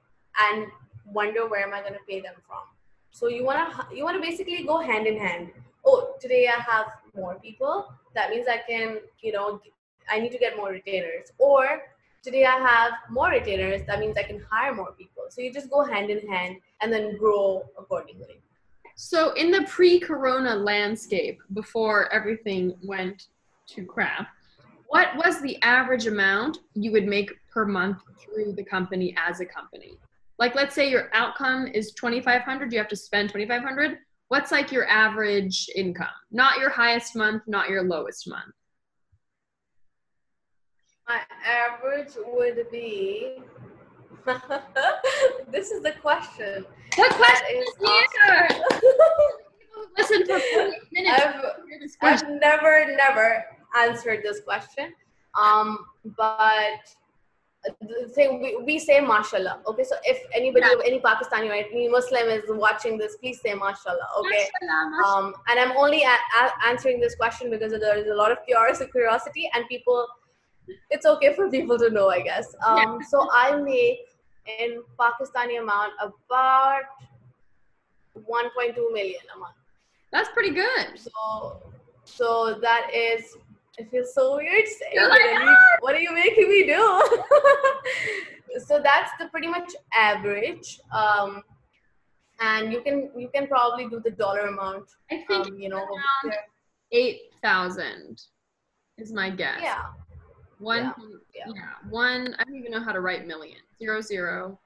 [0.51, 0.67] and
[1.07, 2.63] wonder where am I going to pay them from.
[3.11, 5.51] So you want to, you want to basically go hand in hand.
[5.85, 7.93] Oh, today I have more people.
[8.15, 9.61] That means I can, you know,
[10.11, 11.33] I need to get more retainers.
[11.39, 11.83] Or
[12.23, 13.87] today I have more retainers.
[13.87, 15.25] That means I can hire more people.
[15.29, 18.41] So you just go hand in hand and then grow accordingly.
[18.97, 23.27] So, in the pre corona landscape, before everything went
[23.71, 24.29] to crap,
[24.87, 29.47] what was the average amount you would make per month through the company as a
[29.47, 29.99] company?
[30.39, 33.99] Like, let's say your outcome is 2500 you have to spend 2500
[34.29, 36.07] What's like your average income?
[36.31, 38.55] Not your highest month, not your lowest month.
[41.07, 43.39] My average would be
[45.51, 46.65] this is the question.
[46.97, 48.49] What question is here?
[49.99, 51.97] Listen for 40 minutes.
[52.01, 53.45] I've, I've never, never
[53.77, 54.95] answered this question.
[55.39, 55.79] Um,
[56.17, 57.04] but the
[58.15, 60.87] thing we, we say mashallah okay so if anybody yeah.
[60.87, 65.59] any pakistani or any muslim is watching this please say mashallah okay mashallah, um and
[65.59, 69.67] i'm only a- a- answering this question because there is a lot of curiosity and
[69.69, 70.07] people
[70.91, 72.99] it's okay for people to know i guess um yeah.
[73.09, 74.15] so i make
[74.61, 76.83] in Pakistani amount about
[78.17, 79.55] 1.2 million a month.
[80.13, 80.99] That's pretty good.
[80.99, 81.63] So,
[82.05, 83.37] so that is.
[83.77, 85.57] It feels so weird saying ah!
[85.81, 87.03] What are you making me do?
[88.67, 90.81] so that's the pretty much average.
[90.93, 91.43] Um,
[92.41, 94.91] and you can you can probably do the dollar amount.
[95.11, 95.87] I think um, you know
[96.93, 98.23] eight thousand
[98.99, 99.61] is my guess.
[99.63, 99.83] Yeah.
[100.59, 100.95] One,
[101.35, 101.45] yeah.
[101.47, 101.53] yeah.
[101.55, 101.91] yeah.
[101.91, 102.35] One.
[102.39, 103.59] I don't even know how to write million.
[103.79, 104.59] Zero zero.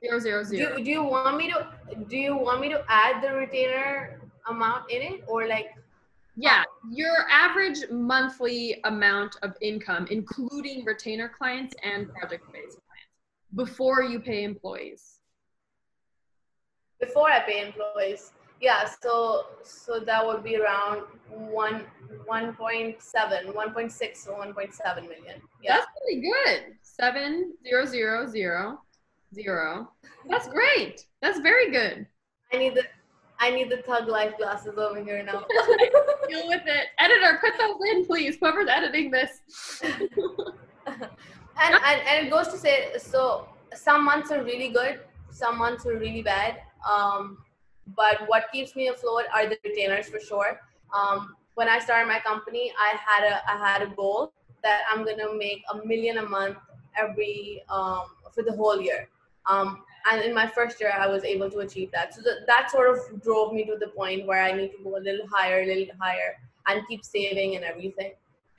[0.00, 0.76] Zero zero zero.
[0.76, 1.66] Do, do you want me to?
[2.08, 5.70] Do you want me to add the retainer amount in it, or like?
[6.36, 13.12] Yeah, your average monthly amount of income, including retainer clients and project-based clients,
[13.54, 15.18] before you pay employees.
[17.00, 18.88] Before I pay employees, yeah.
[19.02, 21.84] So so that would be around one
[22.26, 25.42] 1.7, 1.6 or 1.7 million.
[25.62, 25.76] Yeah.
[25.76, 26.76] That's pretty good.
[26.82, 28.78] Seven zero zero zero
[29.34, 29.90] zero.
[30.28, 31.06] That's great.
[31.20, 32.06] That's very good.
[32.52, 32.84] I need the
[33.40, 35.44] I need the Thug Life glasses over here now.
[36.28, 36.86] Deal with it.
[36.98, 38.36] Editor, put those in, please.
[38.40, 39.40] Whoever's editing this.
[39.82, 45.00] and, and and it goes to say so some months are really good,
[45.30, 46.60] some months are really bad.
[46.88, 47.38] Um,
[47.96, 50.60] but what keeps me afloat are the retainers for sure.
[50.94, 55.04] Um, when I started my company, I had a I had a goal that I'm
[55.04, 56.58] gonna make a million a month
[56.96, 59.08] every um, for the whole year.
[59.46, 62.14] Um, and in my first year, I was able to achieve that.
[62.14, 64.96] So that, that sort of drove me to the point where I need to go
[64.96, 68.12] a little higher, a little higher, and keep saving and everything.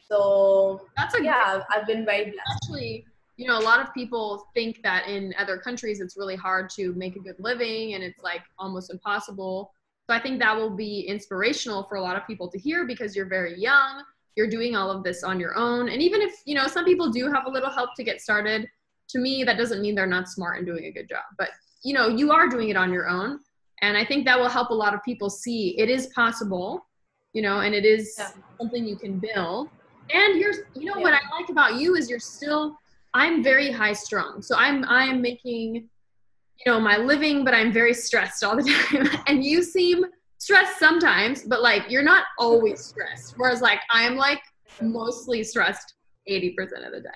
[0.08, 2.39] So that's a yeah, good, I've been very blessed.
[2.64, 3.06] Actually,
[3.38, 6.94] you know, a lot of people think that in other countries it's really hard to
[6.94, 9.72] make a good living and it's like almost impossible.
[10.08, 13.16] So I think that will be inspirational for a lot of people to hear because
[13.16, 14.04] you're very young,
[14.36, 15.89] you're doing all of this on your own.
[15.89, 18.68] And even if, you know, some people do have a little help to get started,
[19.10, 21.24] to me that doesn't mean they're not smart and doing a good job.
[21.38, 21.49] But,
[21.84, 23.39] you know, you are doing it on your own.
[23.82, 26.86] And I think that will help a lot of people see it is possible,
[27.34, 28.32] you know, and it is yeah.
[28.58, 29.70] something you can build.
[30.14, 31.04] And you're, you know, yeah.
[31.04, 32.78] what I like about you is you're still,
[33.14, 34.41] I'm very high strung.
[34.41, 39.10] So I'm, I'm making, you know, my living, but I'm very stressed all the time.
[39.28, 40.06] and you seem
[40.43, 43.36] stressed sometimes, but like you're not always stressed.
[43.38, 44.41] Whereas like I'm like
[44.82, 45.93] mostly stressed
[46.30, 47.09] 80% of the day.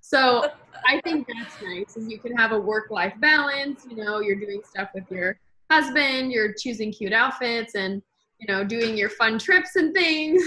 [0.00, 0.50] So
[0.86, 4.36] I think that's nice is you can have a work life balance, you know, you're
[4.36, 5.38] doing stuff with your
[5.70, 8.02] husband, you're choosing cute outfits and
[8.42, 10.42] you know, doing your fun trips and things.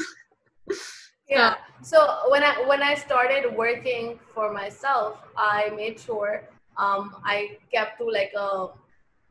[1.29, 1.55] yeah.
[1.81, 6.43] So when I when I started working for myself, I made sure
[6.77, 8.67] um, I kept to like a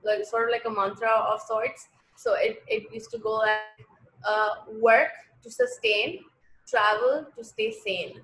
[0.02, 1.88] like sort of like a mantra of sorts.
[2.16, 3.86] So it, it used to go like
[4.26, 4.50] uh,
[4.80, 5.12] work
[5.42, 6.20] to sustain,
[6.66, 8.20] travel to stay sane.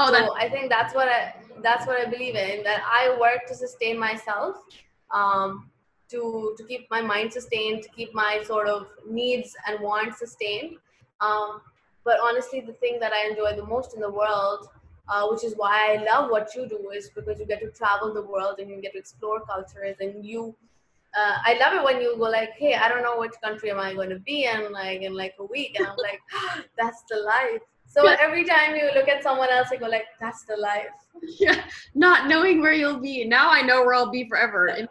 [0.00, 2.62] Oh, so that I think that's what I that's what I believe in.
[2.62, 4.56] That I work to sustain myself,
[5.10, 5.70] um,
[6.10, 10.76] to to keep my mind sustained, to keep my sort of needs and wants sustained.
[11.20, 11.60] Um,
[12.04, 14.68] but honestly, the thing that I enjoy the most in the world,
[15.08, 18.14] uh, which is why I love what you do, is because you get to travel
[18.14, 20.56] the world and you get to explore cultures and you.
[21.18, 23.80] Uh, I love it when you go like, "Hey, I don't know which country am
[23.80, 26.20] I going to be in like in like a week," and I'm like,
[26.78, 28.16] "That's the life." So Yeah.
[28.20, 30.94] every time you look at someone else, you go like, "That's the life."
[31.40, 31.64] yeah,
[31.94, 33.24] not knowing where you'll be.
[33.24, 34.76] Now I know where I'll be forever.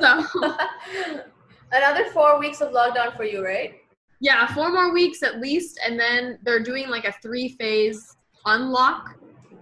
[0.00, 0.24] So
[1.72, 3.74] Another four weeks of lockdown for you, right?
[4.20, 8.00] yeah, four more weeks at least, and then they're doing like a three phase
[8.46, 9.04] unlock.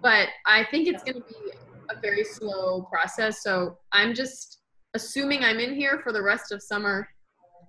[0.03, 1.53] But I think it's gonna be
[1.91, 3.43] a very slow process.
[3.43, 4.61] So I'm just
[4.95, 7.09] assuming I'm in here for the rest of summer,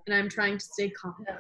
[0.05, 1.15] and I'm trying to stay calm.
[1.27, 1.37] Yeah.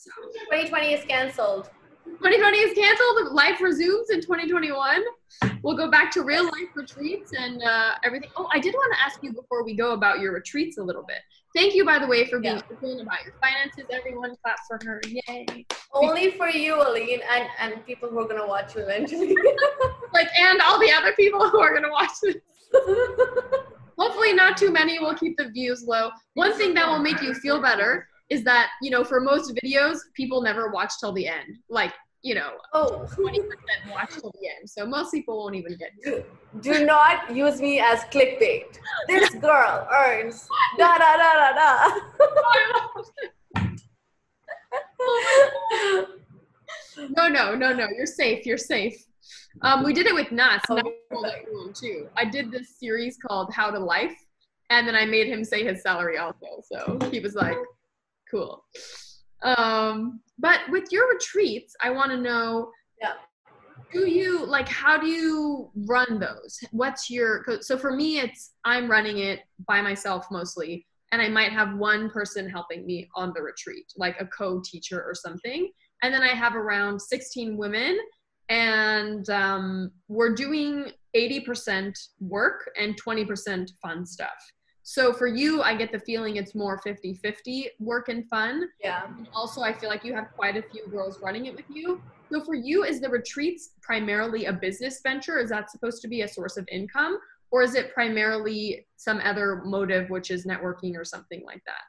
[0.00, 0.10] So
[0.50, 1.68] 2020 is cancelled.
[2.06, 3.34] 2020 is canceled.
[3.34, 5.02] Life resumes in 2021.
[5.62, 8.30] We'll go back to real life retreats and uh, everything.
[8.34, 11.02] Oh, I did want to ask you before we go about your retreats a little
[11.02, 11.18] bit.
[11.54, 12.62] Thank you, by the way, for being Yeah.
[12.72, 13.84] open about your finances.
[13.90, 15.02] Everyone, clap for her!
[15.28, 15.66] Yay!
[15.92, 19.36] Only for you, Aline, and, and people who are gonna watch you eventually.
[20.14, 22.36] Like, and all the other people who are gonna watch this.
[23.98, 24.98] Hopefully, not too many.
[24.98, 26.10] We'll keep the views low.
[26.34, 29.98] One thing that will make you feel better is that you know, for most videos,
[30.14, 31.58] people never watch till the end.
[31.68, 33.40] Like, you know, oh, 20%
[33.90, 34.68] watch till the end.
[34.68, 36.22] So most people won't even get do,
[36.60, 38.78] do not use me as clickbait.
[39.08, 41.94] This girl earns da da da da da.
[47.16, 47.86] No, no, no, no.
[47.96, 48.44] You're safe.
[48.44, 48.94] You're safe.
[49.62, 50.60] Um, we did it with Nas.
[50.68, 50.92] Oh, Nas good.
[51.12, 52.08] told everyone too.
[52.16, 54.16] I did this series called How to Life,
[54.70, 56.62] and then I made him say his salary also.
[56.70, 57.56] So he was like,
[58.30, 58.64] "Cool."
[59.42, 62.70] Um, but with your retreats, I want to know.
[63.00, 63.14] Yeah.
[63.92, 64.68] Do you like?
[64.68, 66.58] How do you run those?
[66.70, 67.44] What's your?
[67.60, 72.10] So for me, it's I'm running it by myself mostly, and I might have one
[72.10, 75.70] person helping me on the retreat, like a co-teacher or something
[76.02, 77.98] and then I have around 16 women,
[78.48, 84.52] and um, we're doing 80% work and 20% fun stuff.
[84.82, 88.68] So for you, I get the feeling it's more 50 50 work and fun.
[88.82, 89.04] Yeah.
[89.06, 92.00] And also, I feel like you have quite a few girls running it with you.
[92.32, 95.38] So for you, is the retreats primarily a business venture?
[95.38, 97.18] Is that supposed to be a source of income?
[97.50, 101.82] Or is it primarily some other motive, which is networking or something like that?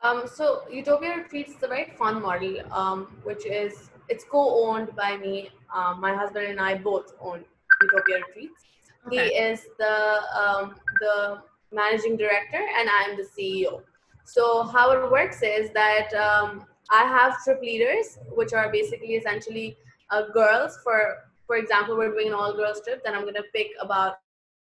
[0.00, 5.16] Um, so Utopia Retreats is a very fun model, um, which is it's co-owned by
[5.16, 5.50] me.
[5.74, 7.44] Um, my husband and I both own
[7.82, 8.64] Utopia Retreats.
[9.10, 11.42] He is the um, the
[11.72, 13.82] managing director, and I'm the CEO.
[14.24, 19.76] So how it works is that um, I have trip leaders, which are basically essentially
[20.10, 20.78] uh, girls.
[20.82, 24.16] For for example, we're doing an all girls trip, then I'm gonna pick about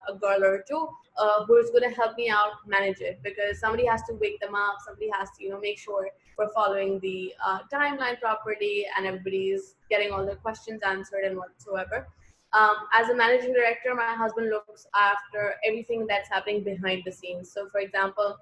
[0.08, 0.88] a girl or two
[1.18, 4.40] uh, who is going to help me out manage it because somebody has to wake
[4.40, 8.86] them up somebody has to you know make sure we're following the uh, timeline properly
[8.98, 12.08] and everybody's getting all their questions answered and whatsoever
[12.56, 17.52] um, as a managing director my husband looks after everything that's happening behind the scenes
[17.52, 18.38] so for example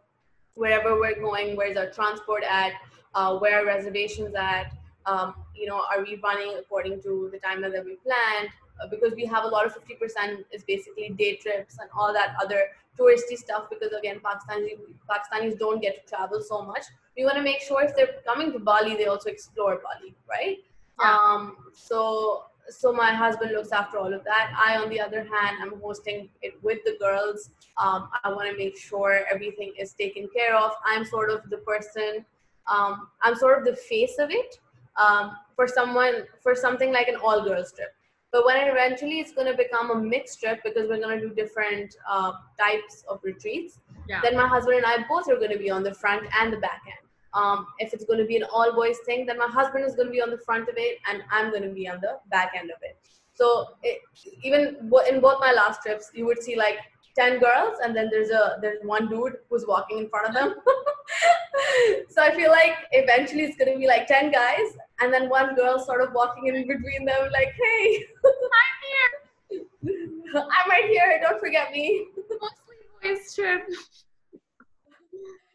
[0.56, 2.74] wherever we're going where's our transport at
[3.16, 4.72] uh, where are reservations at
[5.06, 8.50] um, you know are we running according to the timeline that we planned
[8.82, 12.36] uh, because we have a lot of 50% is basically day trips and all that
[12.42, 12.64] other
[13.00, 16.84] touristy stuff because again Pakistanis, Pakistanis don't get to travel so much.
[17.18, 20.58] We want to make sure if they're coming to Bali, they also explore Bali, right?
[21.00, 21.18] Yeah.
[21.18, 24.54] Um, so so my husband looks after all of that.
[24.58, 27.50] I, on the other hand, I'm hosting it with the girls.
[27.78, 30.72] Um, I want to make sure everything is taken care of.
[30.86, 32.26] I'm sort of the person.
[32.68, 34.60] Um, I'm sort of the face of it
[34.96, 37.94] um, for someone for something like an all girls trip.
[38.32, 41.36] But when eventually it's going to become a mixed trip because we're going to do
[41.36, 44.22] different uh, types of retreats, Yeah.
[44.24, 46.58] then my husband and I both are going to be on the front and the
[46.58, 47.03] back end.
[47.34, 50.08] Um, if it's going to be an all boys thing, then my husband is going
[50.08, 52.54] to be on the front of it and I'm going to be on the back
[52.58, 52.98] end of it.
[53.34, 54.02] So it,
[54.44, 54.78] even
[55.10, 56.78] in both my last trips, you would see like
[57.18, 60.56] 10 girls and then there's a there's one dude who's walking in front of them.
[62.10, 65.56] so I feel like eventually it's going to be like 10 guys and then one
[65.56, 69.66] girl sort of walking in between them like, hey, I'm here.
[70.36, 71.20] I'm right here.
[71.22, 72.08] Don't forget me.
[72.18, 73.62] Mostly boys trip.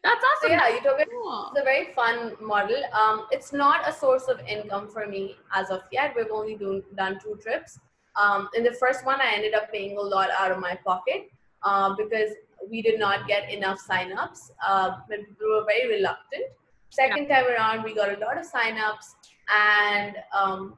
[0.03, 0.51] That's So awesome.
[0.51, 1.51] yeah, Utopia Cool.
[1.51, 2.81] It's a very fun model.
[2.93, 6.13] Um, it's not a source of income for me as of yet.
[6.15, 7.79] We've only do, done two trips.
[8.19, 11.29] Um, in the first one, I ended up paying a lot out of my pocket
[11.63, 12.31] uh, because
[12.69, 14.51] we did not get enough signups.
[14.65, 16.45] Uh, people were very reluctant.
[16.89, 19.13] Second time around, we got a lot of signups,
[19.53, 20.73] and um,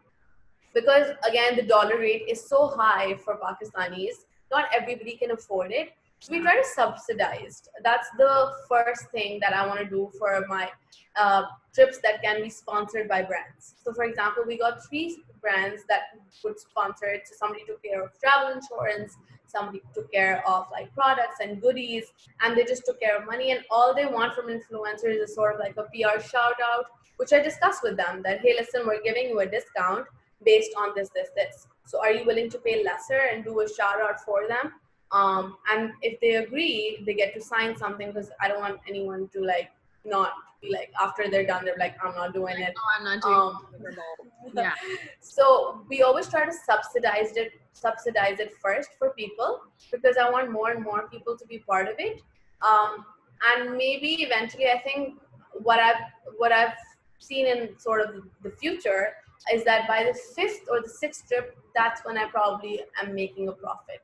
[0.74, 5.92] because again the dollar rate is so high for Pakistanis, not everybody can afford it.
[6.30, 7.64] We try to subsidize.
[7.84, 10.70] That's the first thing that I want to do for my
[11.16, 11.44] uh,
[11.74, 13.76] trips that can be sponsored by brands.
[13.84, 16.02] So, for example, we got three brands that
[16.44, 17.28] would sponsor it.
[17.28, 19.18] So, somebody took care of travel insurance,
[19.48, 22.06] somebody took care of like products and goodies,
[22.42, 23.52] and they just took care of money.
[23.52, 26.86] And all they want from influencers is sort of like a PR shout out,
[27.18, 30.06] which I discussed with them that, hey, listen, we're giving you a discount
[30.46, 31.68] based on this, this, this.
[31.88, 34.74] So, are you willing to pay lesser and do a shout out for them?
[35.12, 39.30] Um, and if they agree, they get to sign something because I don't want anyone
[39.34, 39.70] to like
[40.06, 40.32] not
[40.62, 42.74] be like after they're done, they're like, I'm not doing it.
[42.78, 44.54] Oh, I'm not doing Um, it.
[44.56, 44.74] Yeah.
[45.20, 50.52] So we always try to subsidize it, subsidize it first for people because I want
[50.52, 52.22] more and more people to be part of it.
[52.62, 53.06] Um,
[53.54, 55.20] and maybe eventually, I think
[55.54, 56.02] what I've
[56.38, 56.74] what I've
[57.20, 59.14] seen in sort of the future
[59.54, 63.48] is that by the fifth or the sixth trip, that's when I probably am making
[63.48, 64.02] a profit.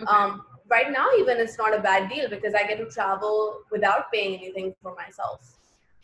[0.00, 0.10] Okay.
[0.10, 4.12] Um, right now, even it's not a bad deal because I get to travel without
[4.12, 5.56] paying anything for myself.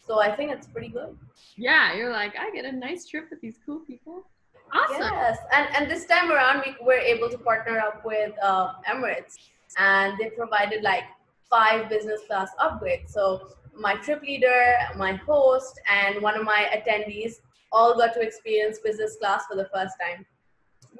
[0.06, 1.16] So I think it's pretty good.
[1.56, 4.24] yeah, you're like, I get a nice trip with these cool people.
[4.72, 5.00] Awesome.
[5.00, 9.36] Yes, and and this time around we were able to partner up with uh, Emirates,
[9.78, 11.04] and they provided like
[11.48, 13.10] five business class upgrades.
[13.10, 17.34] So my trip leader, my host, and one of my attendees
[17.72, 20.26] all got to experience business class for the first time.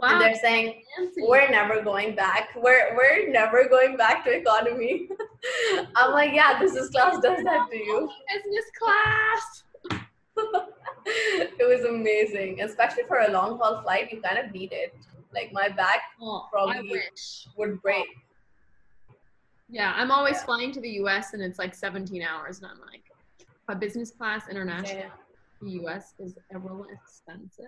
[0.03, 0.83] And they're saying
[1.19, 2.51] we're never going back.
[2.57, 5.09] We're we're never going back to economy.
[5.97, 8.11] I'm like, yeah, business class does that to you.
[8.35, 9.63] Business class.
[11.07, 14.13] it was amazing, especially for a long haul flight.
[14.13, 14.95] You kind of need it.
[15.35, 17.03] Like my back Oh, Probably-
[17.57, 18.07] would break.
[19.69, 20.45] Yeah, I'm always Yeah.
[20.45, 23.03] flying to the US and it's like 17 hours, and I'm like,
[23.69, 25.11] a business class international Yeah,
[25.61, 27.67] the US is a little expensive.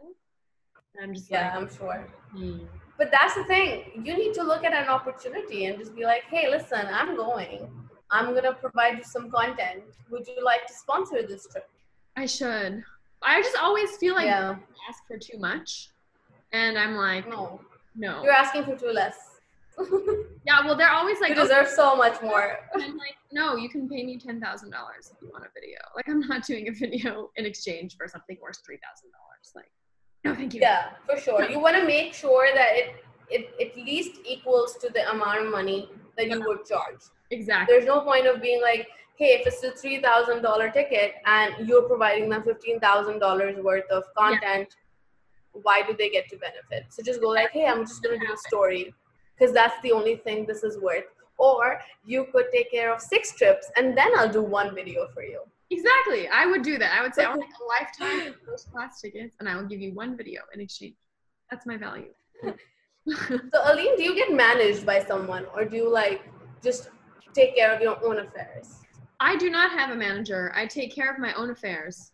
[0.99, 2.07] And I'm just yeah, like, I'm sure.
[2.33, 2.59] hmm.
[2.99, 4.03] But that's the thing.
[4.05, 7.71] You need to look at an opportunity and just be like, hey, listen, I'm going.
[8.11, 9.83] I'm gonna provide you some content.
[10.11, 11.69] Would you like to sponsor this trip?
[12.17, 12.83] I should.
[13.23, 14.51] I just always feel like yeah.
[14.59, 15.91] I ask for too much,
[16.53, 17.61] and I'm like, No.
[17.95, 18.23] no.
[18.25, 19.17] You're asking for too less.
[20.47, 22.57] Yeah, well, they're always like, you deserve so much more.
[22.75, 22.87] okay.
[22.87, 25.77] I'm like, no, you can pay me ten thousand dollars if you want a video.
[25.95, 29.53] Like, I'm not doing a video in exchange for something worth three thousand dollars.
[29.55, 29.71] Like,
[30.25, 30.61] no, thank you.
[30.61, 31.49] Yeah, for sure.
[31.49, 35.51] You want to make sure that it, it at least equals to the amount of
[35.51, 37.01] money that you would charge.
[37.31, 37.75] exactly.
[37.75, 41.69] There's no point of being like, hey, if it's a three thousand dollar ticket and
[41.69, 44.77] you're providing them fifteen thousand dollars worth of content,
[45.53, 46.87] why do they get to benefit?
[46.91, 48.95] So just go like, hey, I'm just gonna do a story
[49.39, 51.05] because that's the only thing this is worth.
[51.39, 55.23] Or you could take care of six trips and then I'll do one video for
[55.23, 55.43] you.
[55.71, 56.29] Exactly.
[56.29, 56.99] I would do that.
[56.99, 57.65] I would say I'll take a
[58.09, 60.97] lifetime of first class tickets, and I will give you one video in exchange.
[61.51, 62.13] That's my value.
[63.07, 66.29] So Aline, do you get managed by someone or do you like
[66.63, 66.91] just
[67.33, 68.81] take care of your own affairs?
[69.19, 70.53] I do not have a manager.
[70.55, 72.13] I take care of my own affairs.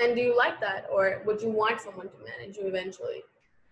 [0.00, 3.22] And do you like that or would you want someone to manage you eventually?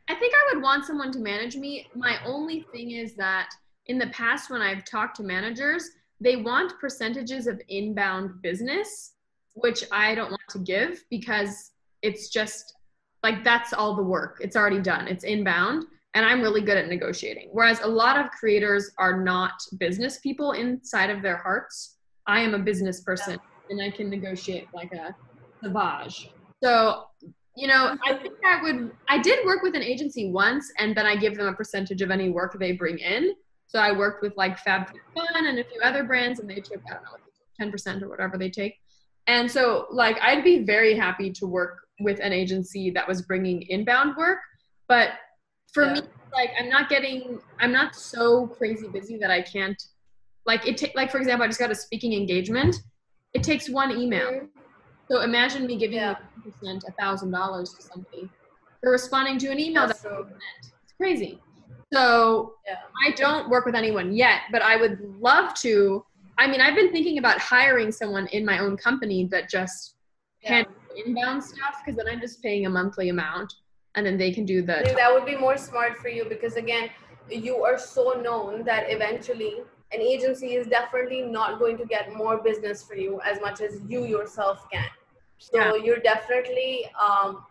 [0.09, 1.87] I think I would want someone to manage me.
[1.95, 3.51] My only thing is that
[3.87, 5.91] in the past, when I've talked to managers,
[6.21, 9.13] they want percentages of inbound business,
[9.55, 12.75] which I don't want to give because it's just
[13.23, 14.39] like that's all the work.
[14.41, 15.85] It's already done, it's inbound.
[16.15, 17.51] And I'm really good at negotiating.
[17.53, 21.99] Whereas a lot of creators are not business people inside of their hearts.
[22.27, 23.39] I am a business person
[23.69, 25.15] and I can negotiate like a
[25.63, 26.31] savage.
[26.63, 27.05] So
[27.57, 28.93] you know, I think I would.
[29.09, 32.11] I did work with an agency once, and then I give them a percentage of
[32.11, 33.35] any work they bring in.
[33.67, 36.81] So I worked with like Fab Fun and a few other brands, and they took
[36.89, 37.11] I don't know
[37.59, 38.75] ten percent or whatever they take.
[39.29, 43.63] And so, like, I'd be very happy to work with an agency that was bringing
[43.63, 44.39] inbound work,
[44.87, 45.11] but
[45.73, 45.95] for Yeah.
[45.95, 46.01] me,
[46.33, 47.41] like, I'm not getting.
[47.59, 49.81] I'm not so crazy busy that I can't.
[50.45, 50.77] Like it.
[50.79, 52.77] Ta- like for example, I just got a speaking engagement.
[53.35, 54.31] It takes one email.
[54.31, 54.49] Mhm.
[55.11, 56.17] So imagine me giving Yeah.
[56.65, 58.29] a thousand dollars to somebody
[58.81, 60.27] for responding to an email That's that true.
[60.85, 61.43] it's crazy.
[61.93, 62.79] So Yeah.
[63.07, 66.05] I don't work with anyone yet, but I would love to.
[66.39, 69.95] I mean, I've been thinking about hiring someone in my own company that just
[70.43, 70.55] Yeah.
[70.55, 73.53] handles inbound stuff because then I'm just paying a monthly amount
[73.95, 76.91] and then they can do the that would be more smart for you because again,
[77.31, 79.63] you are so known that eventually
[79.93, 83.81] an agency is definitely not going to get more business for you as much as
[83.89, 84.89] you yourself can.
[85.39, 85.75] So Yeah.
[85.85, 87.45] you're definitely um,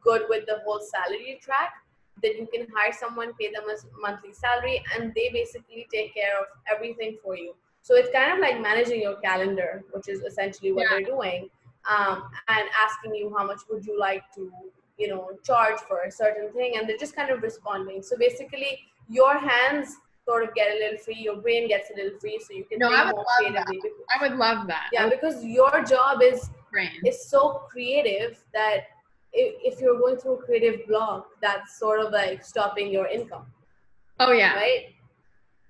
[0.00, 1.81] good with the whole salary track
[2.22, 6.38] that you can hire someone, pay them a monthly salary, and they basically take care
[6.40, 7.54] of everything for you.
[7.82, 10.90] So it's kind of like managing your calendar, which is essentially what Yeah.
[10.98, 11.50] they're doing,
[11.88, 14.52] um, and asking you how much would you like to,
[14.98, 18.02] you know, charge for a certain thing, and they're just kind of responding.
[18.02, 22.16] So basically, your hands sort of get a little free, your brain gets a little
[22.20, 23.66] free, so you can No, I would more love that.
[24.14, 24.88] I would love that.
[24.92, 27.00] Yeah, because your job is Brain.
[27.04, 28.84] is so creative that
[29.32, 33.46] if, if you're going through a creative block, that's sort of like stopping your income,
[34.18, 34.54] Oh yeah.
[34.54, 34.94] right?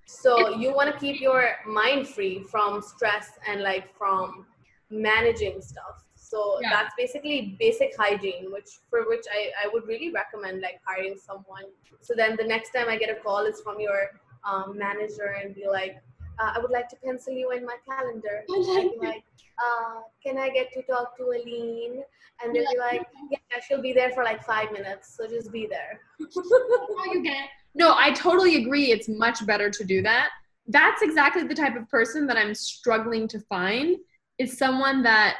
[0.05, 4.45] So you want to keep your mind free from stress and like from
[4.89, 6.03] managing stuff.
[6.15, 6.69] So Yeah.
[6.71, 11.65] that's basically basic hygiene, which for which I, I would really recommend like hiring someone.
[12.01, 14.09] So then the next time I get a call, it's from your
[14.43, 16.01] um, manager and be like,
[16.39, 18.43] uh, I would like to pencil you in my calendar.
[18.49, 19.23] I'd be like,
[19.63, 22.03] uh, can I get to talk to Aline?
[22.43, 25.67] And they'll be like, yeah, she'll be there for like five minutes, so just be
[25.67, 25.99] there.
[26.19, 28.91] How you get- No, I totally agree.
[28.91, 30.29] It's much better to do that.
[30.67, 33.97] That's exactly the type of person that I'm struggling to find
[34.39, 35.37] is someone that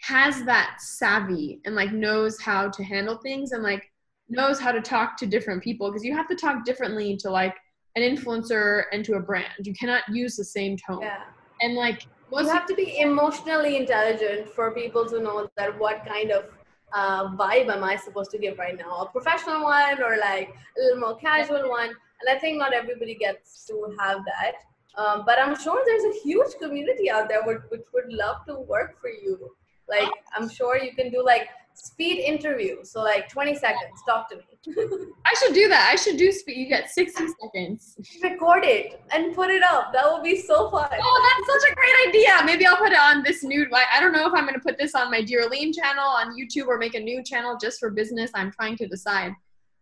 [0.00, 3.90] has that savvy and like knows how to handle things and like
[4.28, 7.54] knows how to talk to different people because you have to talk differently to like
[7.98, 9.52] an influencer and to a brand.
[9.62, 11.02] You cannot use the same tone.
[11.02, 11.24] Yeah.
[11.60, 16.04] And like most You have to be emotionally intelligent for people to know that what
[16.06, 16.44] kind of
[16.92, 19.02] uh, vibe am I supposed to give right now?
[19.02, 21.88] A professional one or like a little more casual one?
[22.20, 24.54] And I think not everybody gets to have that.
[25.00, 28.60] Um, but I'm sure there's a huge community out there which, which would love to
[28.60, 29.50] work for you.
[29.88, 32.84] Like I'm sure you can do like speed interview.
[32.84, 34.42] So like 20 seconds, talk to me.
[35.26, 35.88] I should do that.
[35.92, 36.56] I should do speed.
[36.58, 37.96] You get 60 seconds.
[38.22, 39.92] Record it and put it up.
[39.92, 40.88] That would be so fun.
[40.92, 42.30] Oh, that's such a great idea.
[42.44, 43.66] Maybe I'll put it on this new.
[43.72, 46.36] I don't know if I'm going to put this on my Dear Aline channel on
[46.36, 48.30] YouTube or make a new channel just for business.
[48.34, 49.32] I'm trying to decide.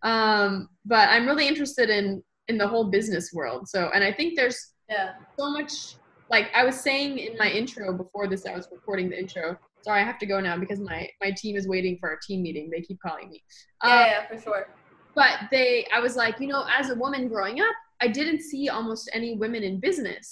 [0.03, 3.69] Um, but I'm really interested in in the whole business world.
[3.69, 5.15] So, and I think there's Yeah.
[5.39, 5.97] so much.
[6.31, 9.57] Like I was saying in my intro before this, I was recording the intro.
[9.87, 12.43] Sorry, I have to go now because my my team is waiting for a team
[12.43, 12.69] meeting.
[12.71, 13.43] They keep calling me.
[13.85, 14.67] Yeah, Um, yeah, for sure.
[15.15, 18.69] but they i was like you know as a woman growing up i didn't see
[18.69, 20.27] almost any women in business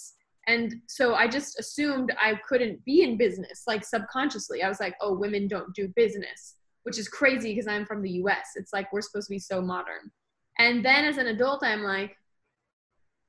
[0.46, 4.94] and so i just assumed i couldn't be in business like subconsciously i was like
[5.00, 8.92] oh women don't do business which is crazy because i'm from the us it's like
[8.92, 10.05] we're supposed to be so modern
[10.59, 12.12] and then as an adult i'm like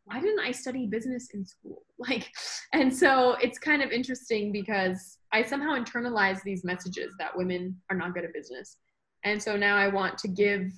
[0.05, 1.83] why didn't i study business in school?
[1.97, 2.29] Like
[2.73, 7.95] and so it's kind of interesting because i somehow internalize these messages that women are
[7.95, 8.77] not good at business.
[9.23, 10.71] And so now i want to give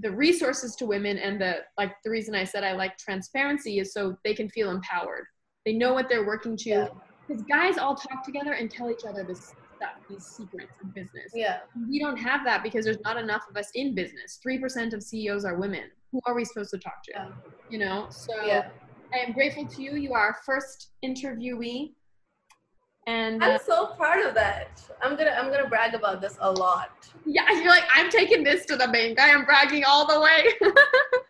[0.00, 3.92] the resources to women and the like the reason i said i like transparency is
[3.92, 5.24] so they can feel empowered.
[5.64, 6.68] They know what they're working to.
[6.68, 6.88] Yeah.
[7.26, 11.30] because guys all talk together and tell each other this stuff these secrets of business
[11.34, 11.58] Yeah.
[11.88, 15.44] we don't have that because there's not enough of us in business 3% of ceos
[15.44, 17.28] are women who are we supposed to talk to Yeah.
[17.70, 18.68] you know so Yeah.
[19.14, 21.92] i am grateful to you you are our first interviewee
[23.06, 24.82] and uh, I'm so proud of that.
[25.02, 26.90] I'm gonna I'm gonna brag about this a lot.
[27.24, 30.40] yeah you're like i'm taking this to the bank i am bragging all the way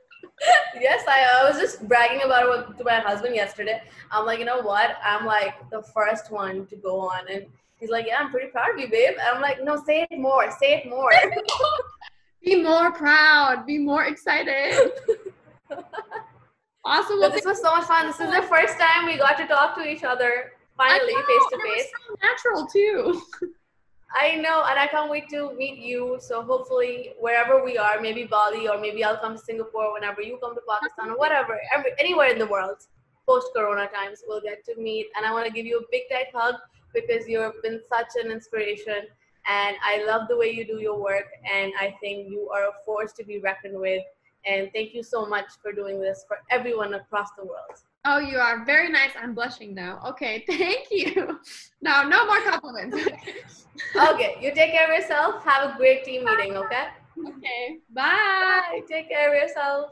[0.81, 3.83] yes, I, I was just bragging about it with, to my husband yesterday.
[4.11, 4.97] I'm like, you know what?
[5.03, 7.47] I'm like the first one to go on, and
[7.79, 9.17] he's like, yeah, I'm pretty proud of you, babe.
[9.21, 11.11] And I'm like, no, say it more, say it more.
[12.45, 14.93] be more proud be more excited
[16.85, 18.07] awesome well, this was so much fun.
[18.07, 21.43] This is the first time we got to talk to each other finally, know, face
[21.51, 21.91] to face.
[22.09, 23.23] so natural too
[24.15, 26.17] I know, and I can't wait to meet you.
[26.21, 30.39] So hopefully, wherever we are, maybe Bali or maybe I'll come to Singapore whenever you
[30.43, 32.79] come to Pakistan or whatever, every, anywhere in the world.
[33.27, 36.29] Post-Corona times, we'll get to meet, and I want to give you a big tight
[36.35, 36.55] hug
[36.95, 39.03] because you've been such an inspiration,
[39.47, 42.73] and I love the way you do your work, and I think you are a
[42.87, 44.03] force to be reckoned with.
[44.47, 47.83] And thank you so much for doing this for everyone across the world.
[48.05, 51.39] Oh you are very nice i'm blushing now okay thank you
[51.83, 52.97] now no more compliments
[53.97, 55.45] Okay, you take care of yourself.
[55.45, 56.57] Have a great team meeting.
[56.57, 56.87] Okay.
[57.27, 58.81] okay bye Bye.
[58.89, 59.91] Take care of yourself.